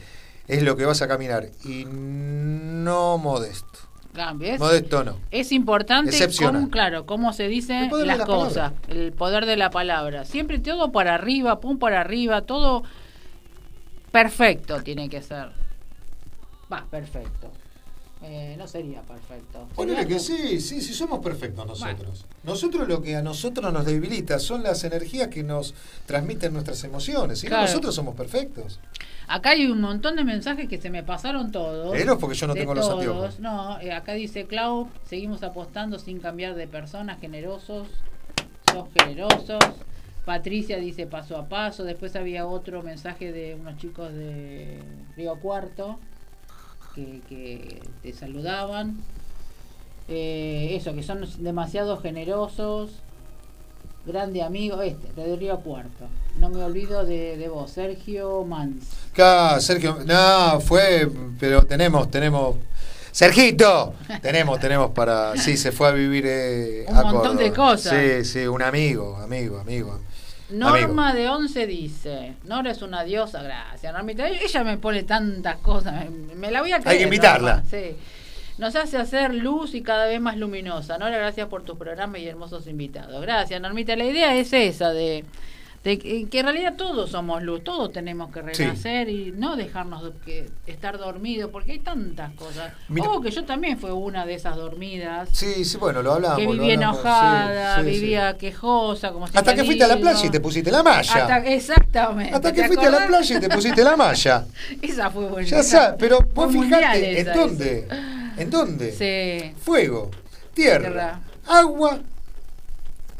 [0.48, 3.78] es lo que vas a caminar y no modesto.
[4.14, 4.60] Ah, ¿ves?
[4.60, 5.16] Modesto no.
[5.30, 8.94] Es importante, cómo, claro, cómo se dicen las la cosas, palabra.
[8.94, 10.24] el poder de la palabra.
[10.24, 12.82] Siempre todo para arriba, pum para arriba, todo
[14.10, 15.50] perfecto tiene que ser.
[16.70, 17.50] Va, perfecto.
[18.24, 19.66] Eh, no sería perfecto.
[19.74, 22.24] Ponele que sí, sí, sí, somos perfectos nosotros.
[22.44, 25.74] Nosotros lo que a nosotros nos debilita son las energías que nos
[26.06, 27.40] transmiten nuestras emociones.
[27.40, 28.78] Si no, nosotros somos perfectos.
[29.28, 31.94] Acá hay un montón de mensajes que se me pasaron todos.
[31.94, 32.98] Léelos porque yo no tengo los todos.
[32.98, 33.40] anteojos.
[33.40, 37.88] No, eh, acá dice Clau, seguimos apostando sin cambiar de personas, generosos,
[38.70, 39.58] sos generosos.
[40.24, 41.84] Patricia dice paso a paso.
[41.84, 44.80] Después había otro mensaje de unos chicos de
[45.16, 45.98] Río Cuarto
[46.94, 48.98] que, que te saludaban.
[50.08, 53.02] Eh, eso, que son demasiado generosos.
[54.04, 56.08] Grande amigo, este, de Río Cuarto.
[56.38, 58.84] No me olvido de, de vos, Sergio Mans.
[59.12, 62.56] Acá, Sergio, no, fue, pero tenemos, tenemos.
[63.12, 65.36] Sergito, tenemos, tenemos para.
[65.36, 67.42] Sí, se fue a vivir eh, Un a montón Córdoba.
[67.42, 68.24] de cosas.
[68.24, 70.00] Sí, sí, un amigo, amigo, amigo.
[70.50, 74.28] Norma de 11 dice, Nora es una diosa, gracias Normita.
[74.28, 76.88] Ella me pone tantas cosas, me, me la voy a creer.
[76.88, 77.56] Hay que invitarla.
[77.56, 77.96] Norma, sí.
[78.62, 80.96] Nos hace hacer luz y cada vez más luminosa.
[80.96, 83.20] Nora, gracias por tus programas y hermosos invitados.
[83.20, 83.96] Gracias, Normita.
[83.96, 85.24] La idea es esa, de,
[85.82, 88.62] de que en realidad todos somos luz, todos tenemos que Sí.
[88.62, 92.72] renacer y no dejarnos de- que estar dormidos, porque hay tantas cosas.
[92.88, 95.28] Mira- Ojo que yo también fui una de esas dormidas.
[95.32, 96.38] Sí, sí, bueno, lo hablamos.
[96.38, 98.00] que vivía hablamos, enojada, sí, sí, sí.
[98.00, 101.00] vivía quejosa, como Hasta que fuiste a la playa y te pusiste la malla.
[101.16, 102.32] Hasta, exactamente.
[102.32, 104.44] Hasta que ¿te fuiste a la playa y te pusiste la malla.
[104.82, 105.48] Esa fue buena.
[105.48, 107.78] Ya sabes, pero fue vos fijate, ¿en esa, dónde?
[107.90, 108.21] esa.
[108.42, 108.92] ¿En dónde?
[108.92, 110.10] Sí, Fuego,
[110.54, 111.20] tierra, Tierra.
[111.46, 112.00] agua,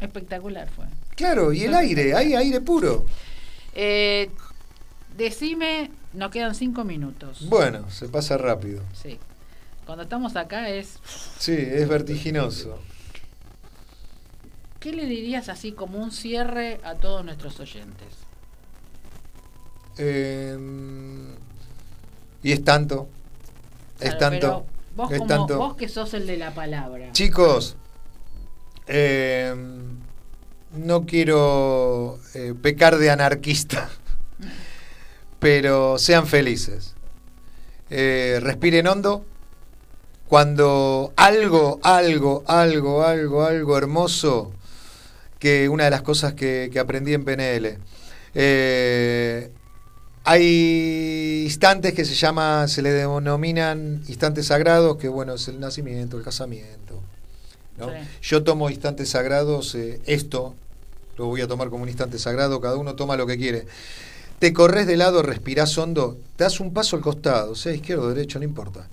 [0.00, 0.84] espectacular fue.
[1.14, 3.06] claro, y el aire, hay aire puro.
[3.74, 4.30] Eh,
[5.16, 7.48] decime, nos quedan cinco minutos.
[7.48, 8.82] Bueno, se pasa rápido.
[9.00, 9.18] Sí.
[9.86, 10.98] Cuando estamos acá es...
[11.38, 12.78] Sí, es vertiginoso.
[14.78, 18.08] ¿Qué le dirías así como un cierre a todos nuestros oyentes?
[19.98, 20.56] Eh,
[22.42, 23.08] y es tanto.
[24.00, 24.66] Es tanto.
[24.94, 25.58] Vos, es como, tanto.
[25.58, 27.12] vos que sos el de la palabra.
[27.12, 27.76] Chicos,
[28.86, 29.54] eh,
[30.72, 33.90] no quiero eh, pecar de anarquista,
[35.38, 36.94] pero sean felices.
[37.90, 39.24] Eh, respiren hondo.
[40.28, 44.52] Cuando algo, algo, algo, algo, algo hermoso,
[45.38, 47.78] que una de las cosas que, que aprendí en PNL,
[48.34, 49.50] eh,
[50.24, 56.16] hay instantes que se llama, se le denominan instantes sagrados, que bueno, es el nacimiento,
[56.16, 57.00] el casamiento.
[57.78, 57.88] ¿no?
[57.88, 57.94] Sí.
[58.22, 60.54] Yo tomo instantes sagrados, eh, esto
[61.16, 63.66] lo voy a tomar como un instante sagrado, cada uno toma lo que quiere.
[64.38, 68.08] Te corres de lado, respirás hondo, te das un paso al costado, sea izquierdo o
[68.08, 68.88] derecho, no importa.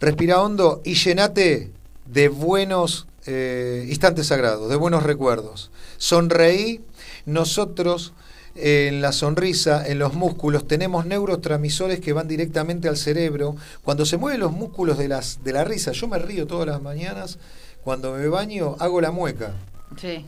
[0.00, 1.70] Respira hondo y llenate
[2.06, 5.70] de buenos eh, instantes sagrados, de buenos recuerdos.
[5.98, 6.80] Sonreí,
[7.26, 8.12] nosotros
[8.54, 13.56] en la sonrisa, en los músculos, tenemos neurotransmisores que van directamente al cerebro.
[13.82, 16.82] Cuando se mueven los músculos de, las, de la risa, yo me río todas las
[16.82, 17.38] mañanas,
[17.82, 19.54] cuando me baño hago la mueca.
[20.00, 20.24] Sí.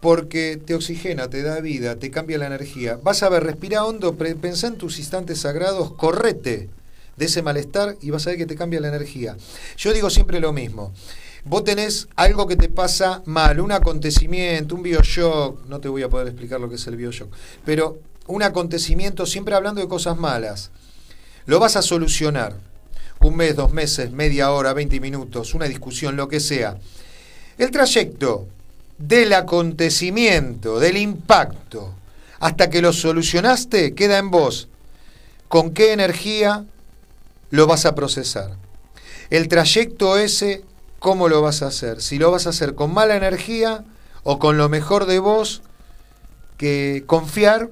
[0.00, 2.98] Porque te oxigena, te da vida, te cambia la energía.
[3.02, 6.70] Vas a ver, respira hondo, pensá en tus instantes sagrados, correte
[7.16, 9.36] de ese malestar y vas a ver que te cambia la energía.
[9.76, 10.92] Yo digo siempre lo mismo.
[11.44, 16.08] Vos tenés algo que te pasa mal, un acontecimiento, un bioshock, no te voy a
[16.08, 17.32] poder explicar lo que es el bioshock,
[17.64, 20.70] pero un acontecimiento, siempre hablando de cosas malas,
[21.46, 22.54] lo vas a solucionar.
[23.20, 26.76] Un mes, dos meses, media hora, 20 minutos, una discusión, lo que sea.
[27.56, 28.48] El trayecto
[28.98, 31.94] del acontecimiento, del impacto,
[32.40, 34.68] hasta que lo solucionaste, queda en vos.
[35.48, 36.64] ¿Con qué energía
[37.50, 38.56] lo vas a procesar?
[39.30, 40.64] El trayecto ese,
[41.02, 42.00] ¿cómo lo vas a hacer?
[42.00, 43.84] Si lo vas a hacer con mala energía
[44.22, 45.62] o con lo mejor de vos,
[46.56, 47.70] que confiar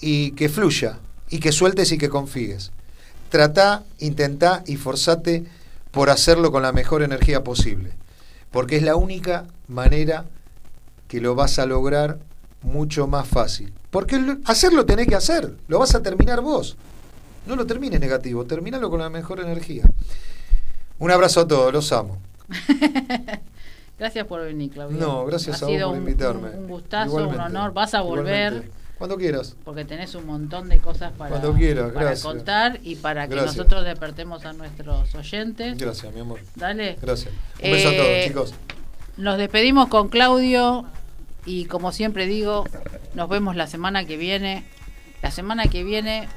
[0.00, 0.98] y que fluya,
[1.30, 2.72] y que sueltes y que confíes.
[3.30, 5.44] Trata, intenta y forzate
[5.92, 7.92] por hacerlo con la mejor energía posible,
[8.50, 10.24] porque es la única manera
[11.06, 12.18] que lo vas a lograr
[12.62, 13.72] mucho más fácil.
[13.90, 16.76] Porque hacerlo tenés que hacer, lo vas a terminar vos.
[17.46, 19.84] No lo termines negativo, terminalo con la mejor energía.
[20.98, 22.18] Un abrazo a todos, los amo.
[23.98, 24.98] gracias por venir, Claudio.
[24.98, 26.50] No, gracias a vos por invitarme.
[26.50, 27.72] Un, gustazo, un honor.
[27.72, 28.70] Vas a volver.
[28.98, 29.54] Cuando quieras.
[29.64, 31.40] Porque tenés un montón de cosas para,
[32.20, 35.78] contar y para que nosotros despertemos a nuestros oyentes.
[35.78, 36.40] Gracias, mi amor.
[36.56, 36.98] Dale.
[37.00, 37.32] Gracias.
[37.62, 38.54] Un beso a todos, eh, chicos.
[39.16, 40.84] Nos despedimos con Claudio
[41.46, 42.64] y como siempre digo,
[43.14, 44.64] nos vemos la semana que viene.
[45.22, 46.28] La semana que viene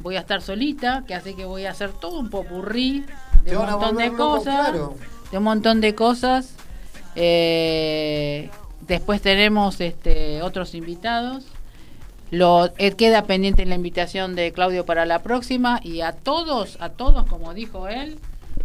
[0.00, 3.04] voy a estar solita, que hace que voy a hacer todo un popurrí
[3.44, 4.74] de un montón de cosas.
[5.36, 6.54] De un montón de cosas.
[7.14, 8.50] después
[9.20, 11.44] tenemos este, otros invitados.
[12.30, 16.88] Lo, eh, queda pendiente la invitación de Claudio para la próxima y a todos, a
[16.88, 18.18] todos, como dijo él,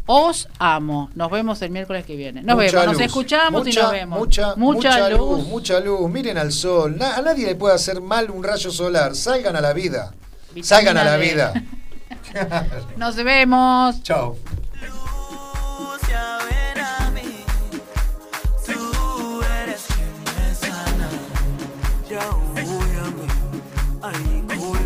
[0.06, 1.10] os amo.
[1.14, 2.42] Nos vemos el miércoles que viene.
[2.42, 4.18] Nos vemos, nos escuchamos y nos vemos.
[4.18, 5.46] Mucha, mucha, luz.
[5.48, 6.10] Mucha luz.
[6.10, 6.98] Miren al sol.
[7.02, 9.14] a nadie le puede hacer mal un rayo solar.
[9.14, 10.14] Salgan a la vida.
[10.64, 11.52] Salgan a la vida.
[12.96, 14.02] nos vemos.
[14.04, 14.38] Chao.